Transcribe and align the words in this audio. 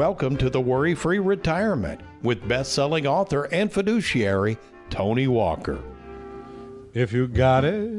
Welcome 0.00 0.38
to 0.38 0.48
the 0.48 0.62
Worry 0.62 0.94
Free 0.94 1.18
Retirement 1.18 2.00
with 2.22 2.48
best 2.48 2.72
selling 2.72 3.06
author 3.06 3.42
and 3.52 3.70
fiduciary 3.70 4.56
Tony 4.88 5.28
Walker. 5.28 5.78
If 6.94 7.12
you 7.12 7.28
got 7.28 7.66
it, 7.66 7.90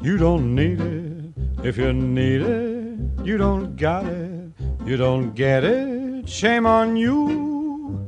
you 0.00 0.16
don't 0.16 0.54
need 0.54 0.80
it. 0.80 1.34
If 1.62 1.76
you 1.76 1.92
need 1.92 2.40
it, 2.40 3.26
you 3.26 3.36
don't 3.36 3.76
got 3.76 4.06
it. 4.06 4.52
You 4.86 4.96
don't 4.96 5.34
get 5.34 5.62
it, 5.62 6.26
shame 6.26 6.64
on 6.64 6.96
you. 6.96 8.06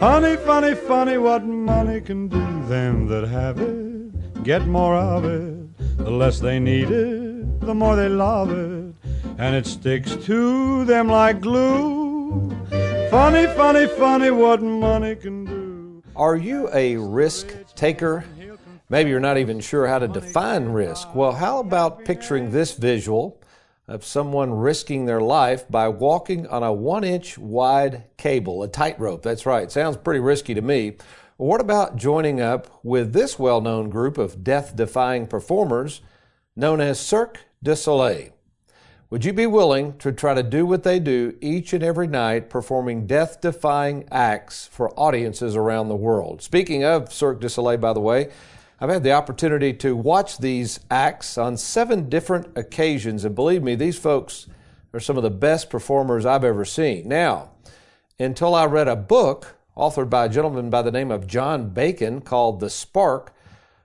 Funny, 0.00 0.36
funny, 0.38 0.74
funny 0.74 1.16
what 1.16 1.44
money 1.44 2.00
can 2.00 2.26
do. 2.26 2.44
Them 2.66 3.06
that 3.06 3.28
have 3.28 3.60
it 3.60 4.42
get 4.42 4.66
more 4.66 4.96
of 4.96 5.24
it. 5.24 5.78
The 5.98 6.10
less 6.10 6.40
they 6.40 6.58
need 6.58 6.90
it, 6.90 7.60
the 7.60 7.72
more 7.72 7.94
they 7.94 8.08
love 8.08 8.50
it. 8.50 8.92
And 9.38 9.54
it 9.54 9.68
sticks 9.68 10.16
to 10.26 10.84
them 10.86 11.06
like 11.06 11.40
glue. 11.40 12.10
Funny, 13.10 13.46
funny, 13.56 13.88
funny 13.88 14.30
what 14.30 14.62
money 14.62 15.16
can 15.16 15.44
do. 15.44 16.02
Are 16.14 16.36
you 16.36 16.70
a 16.72 16.96
risk 16.96 17.48
taker? 17.74 18.24
Maybe 18.88 19.10
you're 19.10 19.18
not 19.18 19.36
even 19.36 19.58
sure 19.58 19.88
how 19.88 19.98
to 19.98 20.06
define 20.06 20.66
risk. 20.66 21.12
Well, 21.12 21.32
how 21.32 21.58
about 21.58 22.04
picturing 22.04 22.52
this 22.52 22.74
visual 22.74 23.42
of 23.88 24.04
someone 24.04 24.52
risking 24.52 25.06
their 25.06 25.20
life 25.20 25.68
by 25.68 25.88
walking 25.88 26.46
on 26.46 26.62
a 26.62 26.72
one 26.72 27.02
inch 27.02 27.36
wide 27.36 28.04
cable, 28.16 28.62
a 28.62 28.68
tightrope? 28.68 29.22
That's 29.22 29.44
right, 29.44 29.72
sounds 29.72 29.96
pretty 29.96 30.20
risky 30.20 30.54
to 30.54 30.62
me. 30.62 30.96
What 31.36 31.60
about 31.60 31.96
joining 31.96 32.40
up 32.40 32.80
with 32.84 33.12
this 33.12 33.40
well 33.40 33.60
known 33.60 33.90
group 33.90 34.18
of 34.18 34.44
death 34.44 34.76
defying 34.76 35.26
performers 35.26 36.00
known 36.54 36.80
as 36.80 37.00
Cirque 37.00 37.40
du 37.60 37.74
Soleil? 37.74 38.30
Would 39.10 39.24
you 39.24 39.32
be 39.32 39.48
willing 39.48 39.98
to 39.98 40.12
try 40.12 40.34
to 40.34 40.42
do 40.44 40.64
what 40.64 40.84
they 40.84 41.00
do 41.00 41.36
each 41.40 41.72
and 41.72 41.82
every 41.82 42.06
night, 42.06 42.48
performing 42.48 43.08
death 43.08 43.40
defying 43.40 44.04
acts 44.12 44.68
for 44.68 44.96
audiences 44.96 45.56
around 45.56 45.88
the 45.88 45.96
world? 45.96 46.42
Speaking 46.42 46.84
of 46.84 47.12
Cirque 47.12 47.40
du 47.40 47.48
Soleil, 47.48 47.78
by 47.78 47.92
the 47.92 47.98
way, 47.98 48.30
I've 48.80 48.88
had 48.88 49.02
the 49.02 49.10
opportunity 49.10 49.72
to 49.72 49.96
watch 49.96 50.38
these 50.38 50.78
acts 50.92 51.36
on 51.36 51.56
seven 51.56 52.08
different 52.08 52.56
occasions, 52.56 53.24
and 53.24 53.34
believe 53.34 53.64
me, 53.64 53.74
these 53.74 53.98
folks 53.98 54.46
are 54.94 55.00
some 55.00 55.16
of 55.16 55.24
the 55.24 55.30
best 55.30 55.70
performers 55.70 56.24
I've 56.24 56.44
ever 56.44 56.64
seen. 56.64 57.08
Now, 57.08 57.50
until 58.20 58.54
I 58.54 58.66
read 58.66 58.86
a 58.86 58.94
book 58.94 59.56
authored 59.76 60.08
by 60.08 60.26
a 60.26 60.28
gentleman 60.28 60.70
by 60.70 60.82
the 60.82 60.92
name 60.92 61.10
of 61.10 61.26
John 61.26 61.70
Bacon 61.70 62.20
called 62.20 62.60
The 62.60 62.70
Spark, 62.70 63.34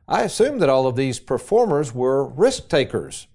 I 0.08 0.22
assumed 0.22 0.62
that 0.62 0.70
all 0.70 0.86
of 0.86 0.95
these 0.95 1.20
performers 1.20 1.95
were 1.95 2.23
risk 2.28 2.70
takers. 2.70 3.26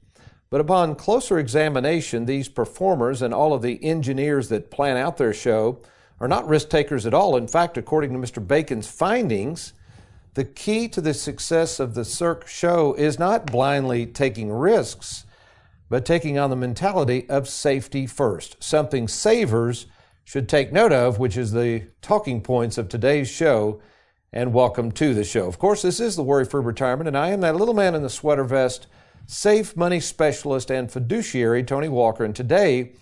But 0.51 0.61
upon 0.61 0.97
closer 0.97 1.39
examination, 1.39 2.27
these 2.27 2.49
performers 2.49 3.23
and 3.23 3.33
all 3.33 3.53
of 3.53 3.63
the 3.63 3.83
engineers 3.85 4.49
that 4.49 4.71
plan 4.71 4.97
out 4.97 5.17
their 5.17 5.33
show 5.33 5.81
are 6.19 6.27
not 6.27 6.49
risk 6.49 6.69
takers 6.69 7.07
at 7.07 7.15
all. 7.15 7.37
In 7.37 7.47
fact, 7.47 7.79
according 7.79 8.13
to 8.13 8.19
Mr. 8.19 8.45
Bacon's 8.45 8.89
findings, 8.89 9.73
the 10.35 10.45
key 10.45 10.89
to 10.89 11.01
the 11.01 11.15
success 11.15 11.79
of 11.79 11.95
the 11.95 12.05
Cirque 12.05 12.49
show 12.49 12.95
is 12.95 13.17
not 13.17 13.47
blindly 13.47 14.07
taking 14.07 14.51
risks, 14.51 15.25
but 15.89 16.05
taking 16.05 16.37
on 16.37 16.51
the 16.51 16.57
mentality 16.57 17.29
of 17.31 17.49
safety 17.49 18.07
first, 18.07 18.57
something 18.63 19.07
savers 19.07 19.87
should 20.25 20.49
take 20.49 20.73
note 20.73 20.93
of, 20.93 21.19
which 21.19 21.37
is 21.37 21.53
the 21.53 21.87
talking 22.03 22.41
points 22.41 22.77
of 22.77 22.89
today's 22.89 23.29
show. 23.29 23.81
And 24.33 24.53
welcome 24.53 24.93
to 24.93 25.13
the 25.13 25.25
show. 25.25 25.49
Of 25.49 25.59
course, 25.59 25.83
this 25.83 25.99
is 25.99 26.15
the 26.15 26.23
Worry 26.23 26.45
Free 26.45 26.63
Retirement, 26.63 27.09
and 27.09 27.19
I 27.19 27.31
am 27.31 27.41
that 27.41 27.57
little 27.57 27.75
man 27.75 27.97
in 27.97 28.03
the 28.03 28.09
sweater 28.09 28.45
vest 28.45 28.87
safe 29.27 29.77
money 29.77 30.01
specialist 30.01 30.71
and 30.71 30.91
fiduciary, 30.91 31.63
Tony 31.63 31.89
Walker. 31.89 32.25
And 32.25 32.35
today, 32.35 32.93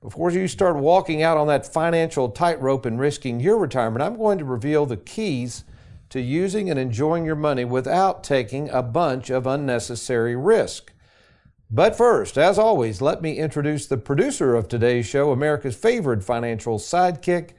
before 0.00 0.30
you 0.30 0.48
start 0.48 0.76
walking 0.76 1.22
out 1.22 1.36
on 1.36 1.46
that 1.46 1.66
financial 1.66 2.28
tightrope 2.28 2.84
and 2.84 3.00
risking 3.00 3.40
your 3.40 3.58
retirement, 3.58 4.02
I'm 4.02 4.16
going 4.16 4.38
to 4.38 4.44
reveal 4.44 4.84
the 4.86 4.96
keys 4.98 5.64
to 6.10 6.20
using 6.20 6.68
and 6.68 6.78
enjoying 6.78 7.24
your 7.24 7.36
money 7.36 7.64
without 7.64 8.22
taking 8.22 8.68
a 8.68 8.82
bunch 8.82 9.30
of 9.30 9.46
unnecessary 9.46 10.36
risk. 10.36 10.92
But 11.70 11.96
first, 11.96 12.38
as 12.38 12.58
always, 12.58 13.00
let 13.00 13.22
me 13.22 13.38
introduce 13.38 13.86
the 13.86 13.96
producer 13.96 14.54
of 14.54 14.68
today's 14.68 15.06
show, 15.06 15.32
America's 15.32 15.74
favorite 15.74 16.22
financial 16.22 16.78
sidekick, 16.78 17.50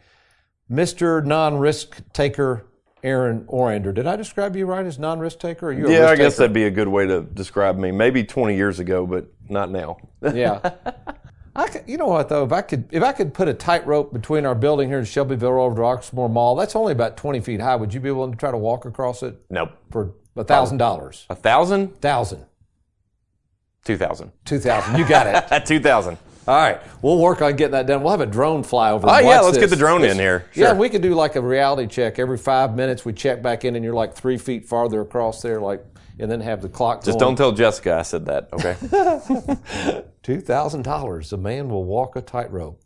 Mr. 0.72 1.26
Non 1.26 1.58
Risk 1.58 2.02
Taker 2.14 2.66
Aaron 3.06 3.46
Orander. 3.46 3.94
Did 3.94 4.08
I 4.08 4.16
describe 4.16 4.56
you 4.56 4.66
right 4.66 4.86
as 4.86 4.98
non-risk 4.98 5.40
taker? 5.40 5.68
Or 5.68 5.72
you 5.72 5.90
yeah, 5.90 6.08
I 6.08 6.16
guess 6.16 6.38
that'd 6.38 6.54
be 6.54 6.64
a 6.64 6.72
good 6.72 6.88
way 6.88 7.06
to 7.06 7.22
describe 7.22 7.78
me. 7.78 7.92
Maybe 7.92 8.24
20 8.24 8.56
years 8.56 8.80
ago, 8.80 9.06
but 9.06 9.28
not 9.48 9.70
now. 9.70 9.98
yeah. 10.34 10.72
I 11.56 11.68
could, 11.68 11.84
you 11.88 11.98
know 11.98 12.08
what 12.08 12.28
though? 12.30 12.44
If 12.44 12.52
I 12.52 12.62
could, 12.62 12.90
if 12.92 13.04
I 13.04 13.14
could 13.14 13.34
put 13.34 13.48
a 13.48 13.54
tightrope 13.54 14.12
between 14.12 14.46
our 14.46 14.56
building 14.56 14.90
here 14.90 15.00
in 15.00 15.06
Shelbyville 15.06 15.62
over 15.62 15.76
to 15.76 15.82
Oxmoor 15.82 16.30
Mall, 16.30 16.56
that's 16.56 16.76
only 16.76 16.92
about 16.92 17.16
20 17.16 17.40
feet 17.42 17.62
high. 17.62 17.76
Would 17.76 17.94
you 17.94 18.00
be 18.00 18.12
willing 18.12 18.32
to 18.32 18.38
try 18.38 18.52
to 18.52 18.58
walk 18.58 18.86
across 18.86 19.24
it? 19.24 19.40
Nope. 19.50 19.72
For 19.92 20.16
a 20.36 20.44
thousand 20.44 20.80
dollars. 20.80 21.26
A 21.30 21.36
thousand? 21.36 22.02
Thousand. 22.02 22.46
Two 23.86 23.98
thousand. 23.98 24.32
Two 24.44 24.60
thousand. 24.60 24.98
You 24.98 25.08
got 25.08 25.52
it. 25.52 25.66
Two 25.68 25.80
thousand. 25.80 26.18
All 26.48 26.56
right, 26.56 26.80
we'll 27.02 27.18
work 27.18 27.42
on 27.42 27.56
getting 27.56 27.72
that 27.72 27.88
done. 27.88 28.04
We'll 28.04 28.12
have 28.12 28.22
a 28.22 28.26
drone 28.28 28.64
fly 28.64 28.92
over. 28.92 29.08
Oh 29.10 29.18
yeah, 29.18 29.40
let's 29.40 29.58
this. 29.58 29.64
get 29.64 29.70
the 29.72 29.76
drone 29.76 30.04
in 30.04 30.18
here. 30.18 30.46
Sure. 30.52 30.64
Yeah, 30.64 30.74
we 30.74 30.90
could 30.90 31.02
do 31.02 31.16
like 31.16 31.36
a 31.36 31.42
reality 31.42 31.88
check 31.88 32.20
every 32.20 32.38
five 32.38 32.76
minutes. 32.76 33.04
We 33.04 33.14
check 33.14 33.42
back 33.42 33.66
in, 33.66 33.76
and 33.76 33.84
you're 33.84 33.96
like 33.96 34.14
three 34.14 34.38
feet 34.38 34.68
farther 34.68 35.02
across 35.02 35.42
there, 35.42 35.60
like, 35.60 35.84
and 36.20 36.30
then 36.30 36.42
have 36.42 36.62
the 36.62 36.70
clock. 36.70 37.04
Just 37.04 37.20
going. 37.20 37.36
don't 37.36 37.36
tell 37.36 37.52
Jessica 37.52 37.96
I 37.96 38.04
said 38.04 38.26
that. 38.28 38.50
Okay. 38.54 40.04
Two 40.24 40.40
thousand 40.40 40.84
dollars. 40.84 41.34
A 41.34 41.38
man 41.38 41.70
will 41.70 41.84
walk 41.84 42.16
a 42.16 42.22
tightrope. 42.22 42.80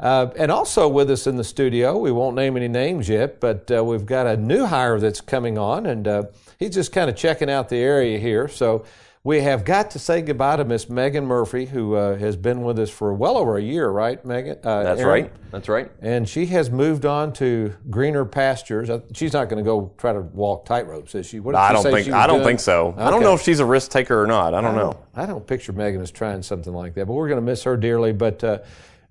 Uh, 0.00 0.30
and 0.36 0.52
also 0.52 0.88
with 0.88 1.10
us 1.10 1.26
in 1.26 1.36
the 1.36 1.44
studio, 1.44 1.98
we 1.98 2.12
won't 2.12 2.36
name 2.36 2.56
any 2.56 2.68
names 2.68 3.08
yet, 3.08 3.40
but 3.40 3.68
uh, 3.70 3.82
we've 3.82 4.06
got 4.06 4.28
a 4.28 4.36
new 4.36 4.64
hire 4.64 5.00
that's 5.00 5.20
coming 5.20 5.58
on, 5.58 5.86
and 5.86 6.06
uh, 6.06 6.22
he's 6.58 6.70
just 6.70 6.92
kind 6.92 7.10
of 7.10 7.16
checking 7.16 7.50
out 7.50 7.68
the 7.68 7.76
area 7.76 8.18
here. 8.18 8.46
So 8.46 8.84
we 9.24 9.40
have 9.40 9.64
got 9.64 9.90
to 9.90 9.98
say 9.98 10.22
goodbye 10.22 10.56
to 10.56 10.64
Miss 10.64 10.88
Megan 10.88 11.26
Murphy, 11.26 11.66
who 11.66 11.94
uh, 11.94 12.16
has 12.16 12.36
been 12.36 12.62
with 12.62 12.78
us 12.78 12.88
for 12.88 13.12
well 13.12 13.36
over 13.36 13.56
a 13.56 13.62
year, 13.62 13.88
right, 13.90 14.24
Megan? 14.24 14.58
Uh, 14.62 14.84
That's 14.84 15.00
Aaron? 15.00 15.24
right. 15.24 15.32
That's 15.50 15.68
right. 15.68 15.90
And 16.00 16.28
she 16.28 16.46
has 16.46 16.70
moved 16.70 17.04
on 17.04 17.32
to 17.34 17.74
greener 17.90 18.24
pastures. 18.24 18.90
Uh, 18.90 19.00
she's 19.12 19.32
not 19.32 19.48
going 19.48 19.62
to 19.62 19.68
go 19.68 19.92
try 19.98 20.12
to 20.12 20.20
walk 20.20 20.66
tightropes, 20.66 21.14
is 21.14 21.26
she? 21.26 21.40
What 21.40 21.54
I 21.54 21.72
don't 21.72 21.82
think. 21.82 22.10
I 22.10 22.26
don't 22.26 22.36
doing? 22.36 22.46
think 22.46 22.60
so. 22.60 22.88
Okay. 22.88 23.02
I 23.02 23.10
don't 23.10 23.22
know 23.22 23.34
if 23.34 23.42
she's 23.42 23.60
a 23.60 23.66
risk 23.66 23.90
taker 23.90 24.22
or 24.22 24.26
not. 24.26 24.54
I 24.54 24.60
don't, 24.60 24.74
I 24.74 24.78
don't 24.78 24.90
know. 24.92 25.00
I 25.14 25.26
don't 25.26 25.46
picture 25.46 25.72
Megan 25.72 26.00
as 26.00 26.10
trying 26.10 26.42
something 26.42 26.72
like 26.72 26.94
that, 26.94 27.06
but 27.06 27.14
we're 27.14 27.28
going 27.28 27.40
to 27.40 27.46
miss 27.46 27.64
her 27.64 27.76
dearly. 27.76 28.12
But 28.12 28.44
uh, 28.44 28.58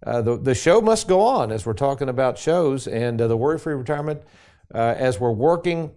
uh, 0.06 0.22
the 0.22 0.38
the 0.38 0.56
show 0.56 0.80
must 0.80 1.08
go 1.08 1.22
on 1.22 1.52
as 1.52 1.66
we're 1.66 1.74
talking 1.74 2.08
about 2.08 2.38
shows 2.38 2.88
and 2.88 3.20
uh, 3.20 3.28
the 3.28 3.36
worry 3.36 3.60
free 3.60 3.74
retirement. 3.74 4.22
as 4.74 5.20
we're 5.20 5.32
working 5.32 5.92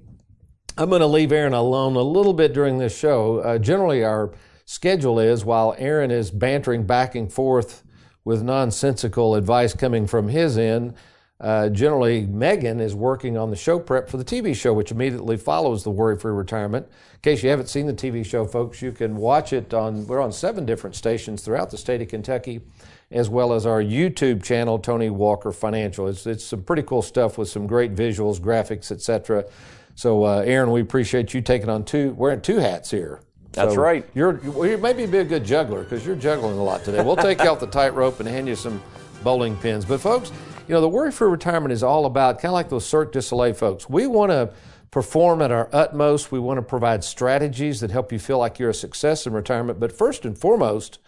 I'm 0.81 0.89
going 0.89 1.01
to 1.01 1.07
leave 1.07 1.31
Aaron 1.31 1.53
alone 1.53 1.95
a 1.97 2.01
little 2.01 2.33
bit 2.33 2.55
during 2.55 2.79
this 2.79 2.99
show. 2.99 3.41
Uh, 3.41 3.59
generally, 3.59 4.03
our 4.03 4.33
schedule 4.65 5.21
is 5.21 5.45
while 5.45 5.75
Aaron 5.77 6.11
is 6.11 6.31
bantering 6.31 6.87
back 6.87 7.15
and 7.15 7.31
forth 7.31 7.85
with 8.25 8.43
nonsensical 8.43 9.35
advice 9.35 9.75
coming 9.75 10.07
from 10.07 10.29
his 10.29 10.57
end, 10.57 10.95
uh, 11.39 11.69
generally 11.69 12.25
Megan 12.25 12.81
is 12.81 12.95
working 12.95 13.37
on 13.37 13.51
the 13.51 13.57
show 13.57 13.79
prep 13.79 14.09
for 14.09 14.17
the 14.17 14.25
TV 14.25 14.57
show, 14.57 14.73
which 14.73 14.91
immediately 14.91 15.37
follows 15.37 15.85
the 15.85 15.91
Worry 15.91 16.19
Free 16.19 16.33
Retirement. 16.33 16.87
In 16.87 17.21
case 17.21 17.43
you 17.43 17.51
haven't 17.51 17.69
seen 17.69 17.87
the 17.87 17.93
TV 17.93 18.25
show, 18.25 18.47
folks, 18.47 18.81
you 18.81 18.91
can 18.91 19.17
watch 19.17 19.53
it 19.53 19.75
on. 19.75 20.07
We're 20.07 20.23
on 20.23 20.33
seven 20.33 20.65
different 20.65 20.97
stations 20.97 21.43
throughout 21.43 21.71
the 21.71 21.79
state 21.79 22.01
of 22.01 22.09
Kentucky, 22.09 22.63
as 23.11 23.29
well 23.29 23.53
as 23.53 23.67
our 23.67 23.83
YouTube 23.83 24.43
channel, 24.43 24.79
Tony 24.79 25.11
Walker 25.11 25.53
Financial. 25.53 26.09
It's 26.09 26.27
it's 26.27 26.45
some 26.45 26.63
pretty 26.63 26.83
cool 26.85 27.03
stuff 27.03 27.37
with 27.37 27.51
some 27.51 27.67
great 27.67 27.95
visuals, 27.95 28.41
graphics, 28.41 28.91
etc. 28.91 29.45
So, 30.01 30.25
uh, 30.25 30.43
Aaron, 30.47 30.71
we 30.71 30.81
appreciate 30.81 31.35
you 31.35 31.43
taking 31.43 31.69
on 31.69 31.85
two, 31.85 32.15
wearing 32.15 32.41
two 32.41 32.57
hats 32.57 32.91
here. 32.91 33.21
That's 33.53 33.75
so 33.75 33.81
right. 33.83 34.09
You're, 34.15 34.41
well, 34.45 34.67
you 34.67 34.79
maybe 34.79 35.05
be 35.05 35.19
a 35.19 35.25
good 35.25 35.45
juggler 35.45 35.83
because 35.83 36.07
you're 36.07 36.17
juggling 36.17 36.57
a 36.57 36.65
lot 36.65 36.85
today. 36.85 37.05
We'll 37.05 37.17
take 37.17 37.43
you 37.43 37.51
off 37.51 37.61
the 37.61 37.67
tightrope 37.67 38.19
and 38.19 38.27
hand 38.27 38.49
you 38.49 38.57
some 38.57 38.83
bowling 39.23 39.59
pins. 39.59 39.85
But, 39.85 40.01
folks, 40.01 40.33
you 40.67 40.75
know, 40.75 40.81
the 40.81 40.89
worry 40.89 41.13
free 41.13 41.29
retirement 41.29 41.71
is 41.71 41.83
all 41.83 42.07
about 42.07 42.37
kind 42.37 42.47
of 42.47 42.55
like 42.55 42.71
those 42.71 42.87
Cirque 42.87 43.13
du 43.13 43.21
Soleil 43.21 43.53
folks. 43.53 43.91
We 43.91 44.07
want 44.07 44.33
to 44.33 44.55
perform 44.91 45.43
at 45.43 45.53
our 45.53 45.69
utmost. 45.71 46.33
We 46.33 46.39
want 46.39 46.57
to 46.57 46.63
provide 46.63 47.05
strategies 47.05 47.81
that 47.81 47.91
help 47.91 48.11
you 48.11 48.19
feel 48.19 48.39
like 48.39 48.59
you're 48.59 48.71
a 48.71 48.75
success 48.75 49.27
in 49.27 49.35
retirement. 49.35 49.79
But 49.79 49.93
first 49.93 50.25
and 50.25 50.39
foremost, 50.39 50.99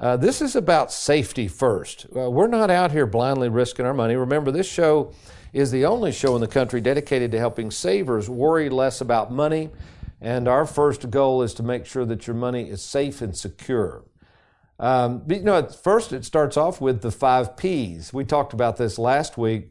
uh, 0.00 0.16
this 0.16 0.42
is 0.42 0.56
about 0.56 0.90
safety 0.90 1.46
first. 1.46 2.06
Uh, 2.06 2.28
we're 2.28 2.48
not 2.48 2.68
out 2.68 2.90
here 2.90 3.06
blindly 3.06 3.48
risking 3.48 3.86
our 3.86 3.94
money. 3.94 4.16
Remember, 4.16 4.50
this 4.50 4.68
show 4.68 5.12
is 5.54 5.70
the 5.70 5.86
only 5.86 6.10
show 6.10 6.34
in 6.34 6.40
the 6.40 6.48
country 6.48 6.80
dedicated 6.80 7.30
to 7.30 7.38
helping 7.38 7.70
savers 7.70 8.28
worry 8.28 8.68
less 8.68 9.00
about 9.00 9.32
money. 9.32 9.70
And 10.20 10.48
our 10.48 10.66
first 10.66 11.10
goal 11.10 11.42
is 11.42 11.54
to 11.54 11.62
make 11.62 11.86
sure 11.86 12.04
that 12.04 12.26
your 12.26 12.34
money 12.34 12.68
is 12.68 12.82
safe 12.82 13.22
and 13.22 13.36
secure. 13.36 14.04
Um, 14.80 15.22
but, 15.24 15.36
you 15.36 15.44
know, 15.44 15.56
at 15.56 15.72
first 15.72 16.12
it 16.12 16.24
starts 16.24 16.56
off 16.56 16.80
with 16.80 17.02
the 17.02 17.12
five 17.12 17.56
P's. 17.56 18.12
We 18.12 18.24
talked 18.24 18.52
about 18.52 18.76
this 18.76 18.98
last 18.98 19.38
week, 19.38 19.70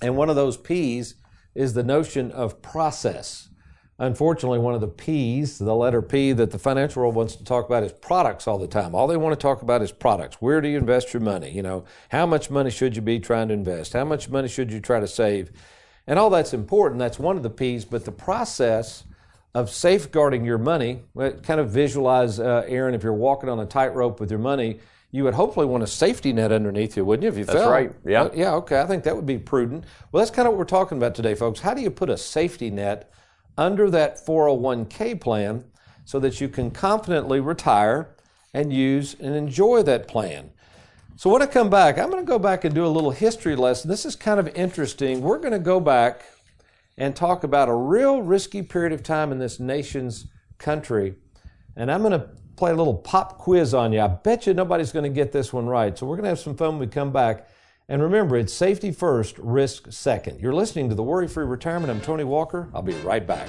and 0.00 0.16
one 0.16 0.30
of 0.30 0.36
those 0.36 0.56
P's 0.56 1.16
is 1.54 1.74
the 1.74 1.82
notion 1.82 2.30
of 2.32 2.62
process. 2.62 3.50
Unfortunately, 3.98 4.58
one 4.58 4.74
of 4.74 4.82
the 4.82 4.88
P's, 4.88 5.58
the 5.58 5.74
letter 5.74 6.02
P 6.02 6.32
that 6.32 6.50
the 6.50 6.58
financial 6.58 7.00
world 7.00 7.14
wants 7.14 7.34
to 7.36 7.44
talk 7.44 7.64
about 7.64 7.82
is 7.82 7.92
products 7.92 8.46
all 8.46 8.58
the 8.58 8.66
time. 8.66 8.94
All 8.94 9.06
they 9.06 9.16
want 9.16 9.32
to 9.38 9.42
talk 9.42 9.62
about 9.62 9.80
is 9.80 9.90
products. 9.90 10.36
Where 10.36 10.60
do 10.60 10.68
you 10.68 10.76
invest 10.76 11.14
your 11.14 11.22
money? 11.22 11.50
You 11.50 11.62
know, 11.62 11.84
how 12.10 12.26
much 12.26 12.50
money 12.50 12.70
should 12.70 12.94
you 12.94 13.00
be 13.00 13.18
trying 13.18 13.48
to 13.48 13.54
invest? 13.54 13.94
How 13.94 14.04
much 14.04 14.28
money 14.28 14.48
should 14.48 14.70
you 14.70 14.80
try 14.80 15.00
to 15.00 15.08
save? 15.08 15.50
And 16.06 16.18
all 16.18 16.28
that's 16.28 16.52
important. 16.52 16.98
That's 16.98 17.18
one 17.18 17.38
of 17.38 17.42
the 17.42 17.50
P's, 17.50 17.86
but 17.86 18.04
the 18.04 18.12
process 18.12 19.04
of 19.54 19.70
safeguarding 19.70 20.44
your 20.44 20.58
money, 20.58 21.02
kind 21.16 21.58
of 21.58 21.70
visualize, 21.70 22.38
uh, 22.38 22.64
Aaron, 22.66 22.94
if 22.94 23.02
you're 23.02 23.14
walking 23.14 23.48
on 23.48 23.58
a 23.60 23.64
tightrope 23.64 24.20
with 24.20 24.30
your 24.30 24.38
money, 24.38 24.80
you 25.10 25.24
would 25.24 25.32
hopefully 25.32 25.64
want 25.64 25.82
a 25.82 25.86
safety 25.86 26.34
net 26.34 26.52
underneath 26.52 26.98
you, 26.98 27.04
wouldn't 27.06 27.22
you? 27.22 27.30
If 27.30 27.38
you 27.38 27.46
That's 27.46 27.60
fell, 27.60 27.70
right. 27.70 27.90
Yeah. 28.04 28.24
Uh, 28.24 28.30
yeah. 28.34 28.54
Okay. 28.56 28.78
I 28.78 28.84
think 28.84 29.04
that 29.04 29.16
would 29.16 29.24
be 29.24 29.38
prudent. 29.38 29.84
Well, 30.12 30.22
that's 30.22 30.30
kind 30.30 30.46
of 30.46 30.52
what 30.52 30.58
we're 30.58 30.64
talking 30.66 30.98
about 30.98 31.14
today, 31.14 31.34
folks. 31.34 31.60
How 31.60 31.72
do 31.72 31.80
you 31.80 31.90
put 31.90 32.10
a 32.10 32.18
safety 32.18 32.70
net 32.70 33.10
under 33.56 33.90
that 33.90 34.24
401k 34.24 35.20
plan 35.20 35.64
so 36.04 36.18
that 36.20 36.40
you 36.40 36.48
can 36.48 36.70
confidently 36.70 37.40
retire 37.40 38.14
and 38.54 38.72
use 38.72 39.16
and 39.18 39.34
enjoy 39.34 39.82
that 39.82 40.08
plan? 40.08 40.50
So 41.16 41.30
when 41.30 41.40
I 41.40 41.46
come 41.46 41.70
back, 41.70 41.98
I'm 41.98 42.10
going 42.10 42.22
to 42.22 42.28
go 42.28 42.38
back 42.38 42.64
and 42.64 42.74
do 42.74 42.84
a 42.84 42.88
little 42.88 43.10
history 43.10 43.56
lesson. 43.56 43.88
This 43.88 44.04
is 44.04 44.16
kind 44.16 44.38
of 44.38 44.54
interesting. 44.54 45.22
We're 45.22 45.38
going 45.38 45.52
to 45.52 45.58
go 45.58 45.80
back 45.80 46.22
and 46.98 47.16
talk 47.16 47.42
about 47.42 47.68
a 47.68 47.74
real 47.74 48.20
risky 48.20 48.62
period 48.62 48.92
of 48.92 49.02
time 49.02 49.32
in 49.32 49.38
this 49.38 49.58
nation's 49.58 50.26
country. 50.58 51.14
And 51.74 51.90
I'm 51.90 52.02
going 52.02 52.18
to 52.18 52.28
play 52.56 52.70
a 52.70 52.74
little 52.74 52.94
pop 52.94 53.38
quiz 53.38 53.74
on 53.74 53.92
you. 53.92 54.00
I 54.00 54.08
bet 54.08 54.46
you 54.46 54.54
nobody's 54.54 54.92
going 54.92 55.04
to 55.04 55.14
get 55.14 55.32
this 55.32 55.52
one 55.52 55.66
right. 55.66 55.96
So 55.96 56.06
we're 56.06 56.16
going 56.16 56.24
to 56.24 56.30
have 56.30 56.38
some 56.38 56.56
fun 56.56 56.78
when 56.78 56.80
we 56.80 56.86
come 56.86 57.12
back. 57.12 57.48
And 57.88 58.02
remember, 58.02 58.36
it's 58.36 58.52
safety 58.52 58.90
first, 58.90 59.38
risk 59.38 59.92
second. 59.92 60.40
You're 60.40 60.52
listening 60.52 60.88
to 60.88 60.96
the 60.96 61.04
Worry 61.04 61.28
Free 61.28 61.44
Retirement. 61.44 61.88
I'm 61.88 62.00
Tony 62.00 62.24
Walker. 62.24 62.68
I'll 62.74 62.82
be 62.82 62.94
right 62.94 63.24
back. 63.24 63.48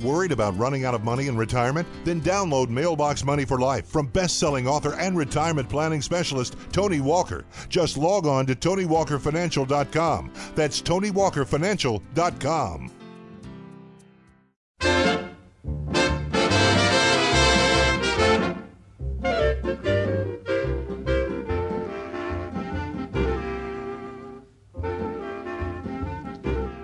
Worried 0.00 0.32
about 0.32 0.58
running 0.58 0.84
out 0.84 0.94
of 0.94 1.04
money 1.04 1.26
in 1.26 1.36
retirement? 1.36 1.86
Then 2.04 2.20
download 2.20 2.68
Mailbox 2.68 3.24
Money 3.24 3.44
for 3.44 3.58
Life 3.58 3.86
from 3.86 4.06
best-selling 4.06 4.68
author 4.68 4.94
and 4.94 5.16
retirement 5.16 5.68
planning 5.68 6.02
specialist 6.02 6.56
Tony 6.72 7.00
Walker. 7.00 7.44
Just 7.68 7.96
log 7.96 8.26
on 8.26 8.46
to 8.46 8.54
TonyWalkerFinancial.com. 8.54 10.32
That's 10.54 10.82
TonyWalkerFinancial.com. 10.82 12.97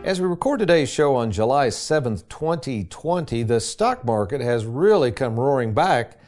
As 0.04 0.20
we 0.20 0.26
record 0.28 0.58
today's 0.58 0.90
show 0.90 1.16
on 1.16 1.30
July 1.30 1.68
7th, 1.68 2.28
2020, 2.28 3.42
the 3.42 3.58
stock 3.58 4.04
market 4.04 4.42
has 4.42 4.66
really 4.66 5.10
come 5.10 5.40
roaring 5.40 5.72
back 5.72 6.20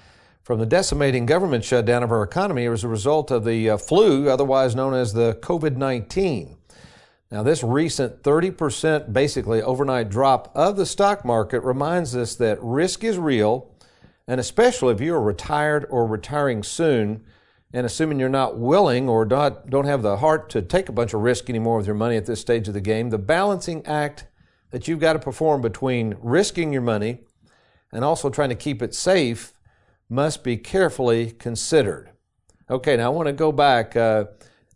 from 0.42 0.58
the 0.58 0.64
decimating 0.64 1.26
government 1.26 1.62
shutdown 1.62 2.02
of 2.02 2.10
our 2.10 2.22
economy 2.22 2.64
as 2.64 2.84
a 2.84 2.88
result 2.88 3.30
of 3.30 3.44
the 3.44 3.68
uh, 3.68 3.76
flu, 3.76 4.30
otherwise 4.30 4.74
known 4.74 4.94
as 4.94 5.12
the 5.12 5.38
COVID 5.42 5.76
19. 5.76 6.56
Now, 7.30 7.42
this 7.42 7.62
recent 7.62 8.22
30% 8.22 9.12
basically 9.12 9.60
overnight 9.60 10.08
drop 10.08 10.50
of 10.54 10.78
the 10.78 10.86
stock 10.86 11.22
market 11.22 11.60
reminds 11.60 12.16
us 12.16 12.34
that 12.36 12.58
risk 12.62 13.04
is 13.04 13.18
real, 13.18 13.70
and 14.26 14.40
especially 14.40 14.94
if 14.94 15.02
you 15.02 15.14
are 15.14 15.20
retired 15.20 15.86
or 15.90 16.06
retiring 16.06 16.62
soon, 16.62 17.26
and 17.72 17.84
assuming 17.84 18.20
you're 18.20 18.28
not 18.28 18.58
willing 18.58 19.08
or 19.08 19.24
not, 19.24 19.68
don't 19.68 19.86
have 19.86 20.02
the 20.02 20.18
heart 20.18 20.48
to 20.50 20.62
take 20.62 20.88
a 20.88 20.92
bunch 20.92 21.14
of 21.14 21.20
risk 21.20 21.50
anymore 21.50 21.78
with 21.78 21.86
your 21.86 21.96
money 21.96 22.16
at 22.16 22.26
this 22.26 22.40
stage 22.40 22.68
of 22.68 22.74
the 22.74 22.80
game, 22.80 23.10
the 23.10 23.18
balancing 23.18 23.84
act 23.86 24.26
that 24.70 24.88
you've 24.88 25.00
got 25.00 25.14
to 25.14 25.18
perform 25.18 25.60
between 25.60 26.16
risking 26.20 26.72
your 26.72 26.82
money 26.82 27.18
and 27.92 28.04
also 28.04 28.30
trying 28.30 28.48
to 28.48 28.54
keep 28.54 28.82
it 28.82 28.94
safe 28.94 29.52
must 30.08 30.44
be 30.44 30.56
carefully 30.56 31.32
considered. 31.32 32.10
Okay, 32.68 32.96
now 32.96 33.06
I 33.06 33.08
want 33.08 33.26
to 33.26 33.32
go 33.32 33.52
back. 33.52 33.96
Uh, 33.96 34.26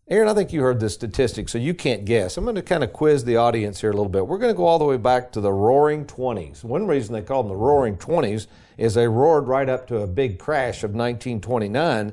Aaron, 0.09 0.29
I 0.29 0.35
think 0.35 0.53
you 0.53 0.63
heard 0.63 0.81
this 0.81 0.95
statistic, 0.95 1.49
so 1.49 1.59
you 1.59 1.73
can't 1.73 2.05
guess. 2.05 2.37
I'm 2.37 2.45
going 2.45 2.57
to 2.57 2.63
kind 2.63 2.83
of 2.83 2.93
quiz 2.93 3.25
the 3.25 3.37
audience 3.37 3.81
here 3.81 3.91
a 3.91 3.93
little 3.93 4.09
bit. 4.09 4.27
We're 4.27 4.39
going 4.39 4.53
to 4.53 4.57
go 4.57 4.67
all 4.67 4.79
the 4.79 4.85
way 4.85 4.97
back 4.97 5.31
to 5.33 5.41
the 5.41 5.53
Roaring 5.53 6.05
Twenties. 6.05 6.65
One 6.65 6.87
reason 6.87 7.15
they 7.15 7.23
call 7.23 7.45
them 7.45 7.51
the 7.51 7.57
Roaring 7.57 7.97
Twenties 7.97 8.49
is 8.77 8.95
they 8.95 9.07
roared 9.07 9.47
right 9.47 9.69
up 9.69 9.87
to 9.89 9.99
a 9.99 10.07
big 10.09 10.39
crash 10.39 10.83
of 10.83 10.91
1929 10.91 12.13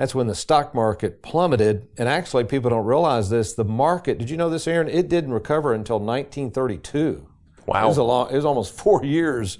that's 0.00 0.14
when 0.14 0.28
the 0.28 0.34
stock 0.34 0.74
market 0.74 1.20
plummeted. 1.20 1.86
And 1.98 2.08
actually, 2.08 2.44
people 2.44 2.70
don't 2.70 2.86
realize 2.86 3.28
this. 3.28 3.52
The 3.52 3.66
market, 3.66 4.16
did 4.16 4.30
you 4.30 4.38
know 4.38 4.48
this, 4.48 4.66
Aaron? 4.66 4.88
It 4.88 5.10
didn't 5.10 5.34
recover 5.34 5.74
until 5.74 5.98
1932. 5.98 7.28
Wow. 7.66 7.84
It 7.84 7.88
was, 7.88 7.98
a 7.98 8.02
long, 8.02 8.30
it 8.30 8.34
was 8.34 8.46
almost 8.46 8.74
four 8.74 9.04
years 9.04 9.58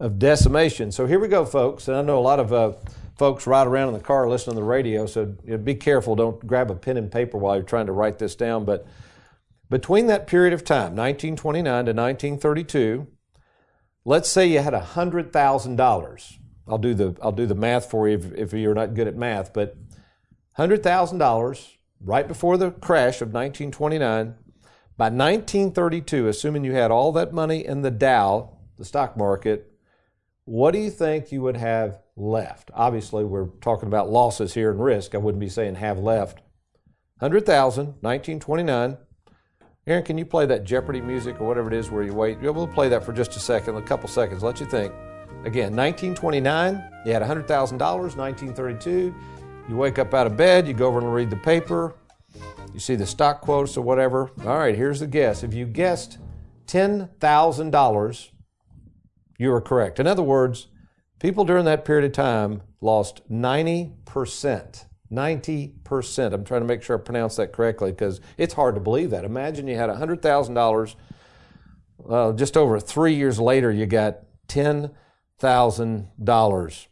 of 0.00 0.18
decimation. 0.18 0.90
So 0.90 1.06
here 1.06 1.20
we 1.20 1.28
go, 1.28 1.44
folks. 1.44 1.86
And 1.86 1.96
I 1.96 2.02
know 2.02 2.18
a 2.18 2.26
lot 2.26 2.40
of 2.40 2.52
uh, 2.52 2.72
folks 3.18 3.46
ride 3.46 3.68
around 3.68 3.86
in 3.86 3.94
the 3.94 4.00
car 4.00 4.28
listening 4.28 4.56
to 4.56 4.62
the 4.62 4.66
radio, 4.66 5.06
so 5.06 5.36
you 5.44 5.52
know, 5.52 5.58
be 5.58 5.76
careful. 5.76 6.16
Don't 6.16 6.44
grab 6.44 6.72
a 6.72 6.74
pen 6.74 6.96
and 6.96 7.08
paper 7.08 7.38
while 7.38 7.54
you're 7.54 7.62
trying 7.62 7.86
to 7.86 7.92
write 7.92 8.18
this 8.18 8.34
down. 8.34 8.64
But 8.64 8.84
between 9.70 10.08
that 10.08 10.26
period 10.26 10.54
of 10.54 10.64
time, 10.64 10.96
1929 10.96 11.62
to 11.62 11.92
1932, 11.92 13.06
let's 14.04 14.28
say 14.28 14.44
you 14.44 14.58
had 14.58 14.74
$100,000 14.74 16.37
I'll 16.68 16.78
do 16.78 16.94
the 16.94 17.16
I'll 17.22 17.32
do 17.32 17.46
the 17.46 17.54
math 17.54 17.90
for 17.90 18.08
you 18.08 18.16
if, 18.16 18.32
if 18.34 18.52
you're 18.52 18.74
not 18.74 18.94
good 18.94 19.08
at 19.08 19.16
math, 19.16 19.52
but 19.52 19.76
hundred 20.52 20.82
thousand 20.82 21.18
dollars 21.18 21.78
right 22.00 22.26
before 22.26 22.56
the 22.56 22.70
crash 22.70 23.20
of 23.20 23.28
1929. 23.28 24.34
By 24.96 25.04
1932, 25.04 26.26
assuming 26.26 26.64
you 26.64 26.72
had 26.72 26.90
all 26.90 27.12
that 27.12 27.32
money 27.32 27.64
in 27.64 27.82
the 27.82 27.90
Dow, 27.90 28.58
the 28.78 28.84
stock 28.84 29.16
market, 29.16 29.72
what 30.44 30.72
do 30.72 30.78
you 30.78 30.90
think 30.90 31.30
you 31.30 31.40
would 31.42 31.56
have 31.56 32.00
left? 32.16 32.72
Obviously, 32.74 33.24
we're 33.24 33.48
talking 33.60 33.86
about 33.86 34.10
losses 34.10 34.54
here 34.54 34.72
and 34.72 34.82
risk. 34.82 35.14
I 35.14 35.18
wouldn't 35.18 35.40
be 35.40 35.48
saying 35.48 35.76
have 35.76 35.98
left. 35.98 36.40
100,000, 37.20 37.86
1929. 38.00 38.96
Aaron, 39.86 40.04
can 40.04 40.18
you 40.18 40.26
play 40.26 40.46
that 40.46 40.64
Jeopardy 40.64 41.00
music 41.00 41.40
or 41.40 41.46
whatever 41.46 41.68
it 41.68 41.78
is 41.78 41.90
where 41.90 42.02
you 42.02 42.12
wait? 42.12 42.40
We'll 42.40 42.66
play 42.66 42.88
that 42.88 43.04
for 43.04 43.12
just 43.12 43.36
a 43.36 43.40
second, 43.40 43.76
a 43.76 43.82
couple 43.82 44.08
seconds, 44.08 44.42
let 44.42 44.58
you 44.58 44.66
think. 44.66 44.92
Again, 45.44 45.74
1929, 45.74 46.84
you 47.06 47.12
had 47.12 47.22
$100,000. 47.22 47.46
1932, 47.78 49.14
you 49.68 49.76
wake 49.76 49.98
up 49.98 50.12
out 50.14 50.26
of 50.26 50.36
bed, 50.36 50.66
you 50.66 50.74
go 50.74 50.88
over 50.88 50.98
and 50.98 51.14
read 51.14 51.30
the 51.30 51.36
paper, 51.36 51.94
you 52.74 52.80
see 52.80 52.96
the 52.96 53.06
stock 53.06 53.40
quotes 53.40 53.76
or 53.76 53.82
whatever. 53.82 54.30
All 54.44 54.58
right, 54.58 54.74
here's 54.74 55.00
the 55.00 55.06
guess. 55.06 55.42
If 55.42 55.54
you 55.54 55.64
guessed 55.64 56.18
$10,000, 56.66 58.30
you 59.38 59.50
were 59.50 59.60
correct. 59.60 60.00
In 60.00 60.06
other 60.06 60.22
words, 60.22 60.68
people 61.18 61.44
during 61.44 61.64
that 61.64 61.84
period 61.84 62.04
of 62.04 62.12
time 62.12 62.62
lost 62.80 63.22
90%. 63.30 64.84
90%. 65.10 66.32
I'm 66.32 66.44
trying 66.44 66.60
to 66.60 66.66
make 66.66 66.82
sure 66.82 66.98
I 66.98 67.00
pronounce 67.00 67.36
that 67.36 67.52
correctly 67.52 67.92
because 67.92 68.20
it's 68.36 68.54
hard 68.54 68.74
to 68.74 68.80
believe 68.80 69.10
that. 69.10 69.24
Imagine 69.24 69.66
you 69.66 69.76
had 69.76 69.88
$100,000. 69.88 70.94
Uh, 72.08 72.32
just 72.32 72.56
over 72.56 72.78
three 72.78 73.14
years 73.14 73.40
later, 73.40 73.72
you 73.72 73.86
got 73.86 74.18
10 74.48 74.90
thousand 75.38 76.08
dollars. 76.22 76.88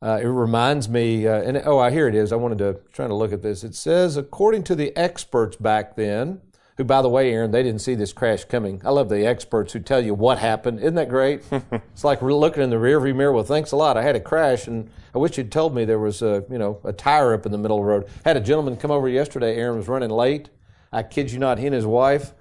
Uh, 0.00 0.18
it 0.20 0.26
reminds 0.26 0.88
me, 0.88 1.28
uh, 1.28 1.42
and 1.42 1.62
oh, 1.64 1.78
I 1.78 1.92
here 1.92 2.08
it 2.08 2.14
is. 2.14 2.32
I 2.32 2.36
wanted 2.36 2.58
to 2.58 2.80
trying 2.92 3.10
to 3.10 3.14
look 3.14 3.32
at 3.32 3.42
this. 3.42 3.62
It 3.62 3.74
says, 3.74 4.16
according 4.16 4.64
to 4.64 4.74
the 4.74 4.96
experts 4.96 5.56
back 5.56 5.94
then, 5.94 6.40
who, 6.76 6.84
by 6.84 7.02
the 7.02 7.08
way, 7.08 7.32
Aaron, 7.32 7.52
they 7.52 7.62
didn't 7.62 7.82
see 7.82 7.94
this 7.94 8.12
crash 8.12 8.44
coming. 8.44 8.82
I 8.84 8.90
love 8.90 9.08
the 9.08 9.24
experts 9.24 9.72
who 9.72 9.78
tell 9.78 10.00
you 10.00 10.14
what 10.14 10.38
happened. 10.38 10.80
Isn't 10.80 10.96
that 10.96 11.08
great? 11.08 11.42
it's 11.52 12.02
like 12.02 12.20
looking 12.20 12.64
in 12.64 12.70
the 12.70 12.76
rearview 12.76 13.14
mirror. 13.14 13.32
Well, 13.32 13.44
thanks 13.44 13.70
a 13.70 13.76
lot. 13.76 13.96
I 13.96 14.02
had 14.02 14.16
a 14.16 14.20
crash, 14.20 14.66
and 14.66 14.90
I 15.14 15.18
wish 15.18 15.38
you'd 15.38 15.52
told 15.52 15.74
me 15.74 15.84
there 15.84 16.00
was 16.00 16.22
a 16.22 16.44
you 16.50 16.58
know 16.58 16.80
a 16.82 16.92
tire 16.92 17.34
up 17.34 17.46
in 17.46 17.52
the 17.52 17.58
middle 17.58 17.78
of 17.78 17.84
the 17.84 17.88
road. 17.88 18.08
Had 18.24 18.36
a 18.36 18.40
gentleman 18.40 18.76
come 18.76 18.90
over 18.90 19.08
yesterday. 19.08 19.56
Aaron 19.56 19.76
was 19.76 19.86
running 19.86 20.10
late. 20.10 20.48
I 20.92 21.02
kid 21.02 21.30
you 21.30 21.38
not, 21.38 21.58
he 21.58 21.66
and 21.66 21.74
his 21.74 21.86
wife. 21.86 22.32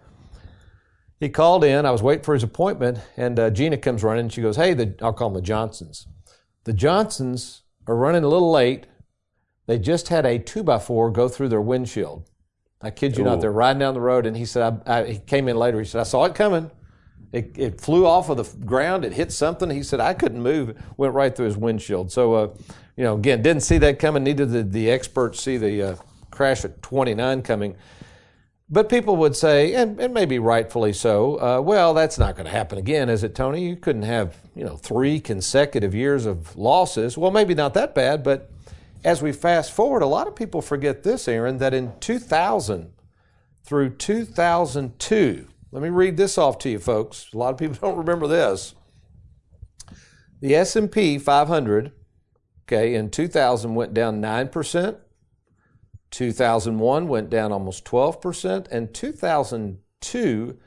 He 1.21 1.29
called 1.29 1.63
in. 1.63 1.85
I 1.85 1.91
was 1.91 2.01
waiting 2.01 2.23
for 2.23 2.33
his 2.33 2.41
appointment, 2.41 2.97
and 3.15 3.39
uh, 3.39 3.51
Gina 3.51 3.77
comes 3.77 4.03
running. 4.03 4.27
She 4.29 4.41
goes, 4.41 4.55
"Hey, 4.55 4.73
the, 4.73 4.95
I'll 5.03 5.13
call 5.13 5.29
them 5.29 5.35
the 5.35 5.45
Johnsons. 5.45 6.07
The 6.63 6.73
Johnsons 6.73 7.61
are 7.85 7.95
running 7.95 8.23
a 8.23 8.27
little 8.27 8.51
late. 8.51 8.87
They 9.67 9.77
just 9.77 10.07
had 10.07 10.25
a 10.25 10.39
two 10.39 10.63
by 10.63 10.79
four 10.79 11.11
go 11.11 11.29
through 11.29 11.49
their 11.49 11.61
windshield. 11.61 12.27
I 12.81 12.89
kid 12.89 13.17
you 13.17 13.23
Ooh. 13.23 13.27
not. 13.27 13.39
They're 13.39 13.51
riding 13.51 13.79
down 13.79 13.93
the 13.93 14.01
road, 14.01 14.25
and 14.25 14.35
he 14.35 14.45
said, 14.45 14.81
I, 14.87 14.99
I, 14.99 15.05
he 15.05 15.19
came 15.19 15.47
in 15.47 15.57
later. 15.57 15.77
He 15.77 15.85
said, 15.85 16.01
I 16.01 16.05
saw 16.05 16.25
it 16.25 16.33
coming. 16.33 16.71
It, 17.31 17.55
it, 17.55 17.79
flew 17.79 18.07
off 18.07 18.29
of 18.29 18.37
the 18.37 18.65
ground. 18.65 19.05
It 19.05 19.13
hit 19.13 19.31
something. 19.31 19.69
He 19.69 19.83
said, 19.83 19.99
I 19.99 20.15
couldn't 20.15 20.41
move. 20.41 20.69
It 20.69 20.77
went 20.97 21.13
right 21.13 21.33
through 21.33 21.45
his 21.45 21.55
windshield. 21.55 22.11
So, 22.11 22.33
uh, 22.33 22.53
you 22.97 23.03
know, 23.03 23.15
again, 23.15 23.43
didn't 23.43 23.61
see 23.61 23.77
that 23.77 23.99
coming. 23.99 24.23
Neither 24.23 24.47
did 24.47 24.71
the 24.73 24.89
experts 24.89 25.39
see 25.39 25.57
the 25.57 25.83
uh, 25.83 25.95
crash 26.31 26.65
at 26.65 26.81
29 26.81 27.43
coming. 27.43 27.75
But 28.73 28.87
people 28.87 29.17
would 29.17 29.35
say, 29.35 29.73
and, 29.73 29.99
and 29.99 30.13
maybe 30.13 30.39
rightfully 30.39 30.93
so, 30.93 31.35
uh, 31.41 31.59
well, 31.59 31.93
that's 31.93 32.17
not 32.17 32.37
going 32.37 32.45
to 32.45 32.51
happen 32.51 32.77
again, 32.77 33.09
is 33.09 33.21
it, 33.21 33.35
Tony? 33.35 33.67
You 33.67 33.75
couldn't 33.75 34.03
have, 34.03 34.37
you 34.55 34.63
know, 34.63 34.77
three 34.77 35.19
consecutive 35.19 35.93
years 35.93 36.25
of 36.25 36.55
losses. 36.55 37.17
Well, 37.17 37.31
maybe 37.31 37.53
not 37.53 37.73
that 37.73 37.93
bad, 37.93 38.23
but 38.23 38.49
as 39.03 39.21
we 39.21 39.33
fast 39.33 39.73
forward, 39.73 40.03
a 40.03 40.07
lot 40.07 40.25
of 40.25 40.37
people 40.37 40.61
forget 40.61 41.03
this, 41.03 41.27
Aaron, 41.27 41.57
that 41.57 41.73
in 41.73 41.91
2000 41.99 42.93
through 43.65 43.89
2002, 43.89 45.47
let 45.73 45.83
me 45.83 45.89
read 45.89 46.15
this 46.15 46.37
off 46.37 46.57
to 46.59 46.69
you, 46.69 46.79
folks. 46.79 47.27
A 47.33 47.37
lot 47.37 47.53
of 47.53 47.57
people 47.57 47.75
don't 47.81 47.97
remember 47.97 48.27
this. 48.27 48.73
The 50.39 50.55
S&P 50.55 51.17
500, 51.17 51.91
okay, 52.63 52.95
in 52.95 53.09
2000 53.09 53.75
went 53.75 53.93
down 53.93 54.21
9%. 54.21 54.97
2001 56.11 57.07
went 57.07 57.29
down 57.29 57.51
almost 57.51 57.85
12%, 57.85 58.67
and 58.69 58.93
2002, 58.93 60.59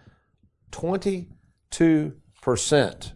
22%. 0.73 3.13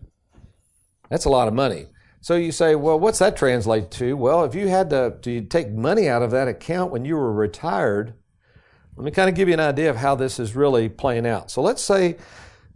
That's 1.11 1.25
a 1.25 1.31
lot 1.31 1.49
of 1.49 1.55
money. 1.55 1.87
So 2.21 2.37
you 2.37 2.53
say, 2.53 2.75
well, 2.75 2.99
what's 2.99 3.21
that 3.21 3.37
translate 3.37 3.91
to? 3.93 4.15
Well, 4.15 4.45
if 4.45 4.55
you 4.55 4.69
had 4.69 4.91
to, 4.91 5.17
to 5.23 5.41
take 5.43 5.71
money 5.71 6.09
out 6.09 6.23
of 6.23 6.31
that 6.33 6.49
account 6.49 6.93
when 6.93 7.05
you 7.05 7.17
were 7.17 7.33
retired, 7.33 8.15
let 8.97 9.05
me 9.05 9.11
kind 9.11 9.29
of 9.29 9.35
give 9.35 9.49
you 9.49 9.55
an 9.55 9.61
idea 9.61 9.91
of 9.91 9.97
how 9.97 10.15
this 10.15 10.39
is 10.39 10.57
really 10.57 10.89
playing 10.89 11.27
out. 11.27 11.51
So 11.51 11.63
let's 11.63 11.83
say 11.83 12.17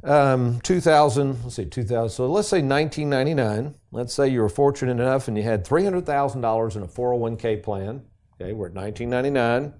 um, 0.05 0.61
2000, 0.61 1.43
let's 1.43 1.57
see, 1.57 1.65
2000, 1.65 2.11
so 2.11 2.31
let's 2.31 2.49
say 2.49 2.63
1999. 2.63 3.75
Let's 3.91 4.15
say 4.15 4.29
you 4.29 4.41
were 4.41 4.49
fortunate 4.49 4.93
enough 4.93 5.29
and 5.29 5.37
you 5.37 5.43
had 5.43 5.67
$300,000 5.67 6.77
in 6.77 6.83
a 6.83 6.87
401k 6.87 7.63
plan. 7.63 8.03
Okay, 8.43 8.53
we're 8.53 8.67
at 8.67 8.75
1999. 8.75 9.73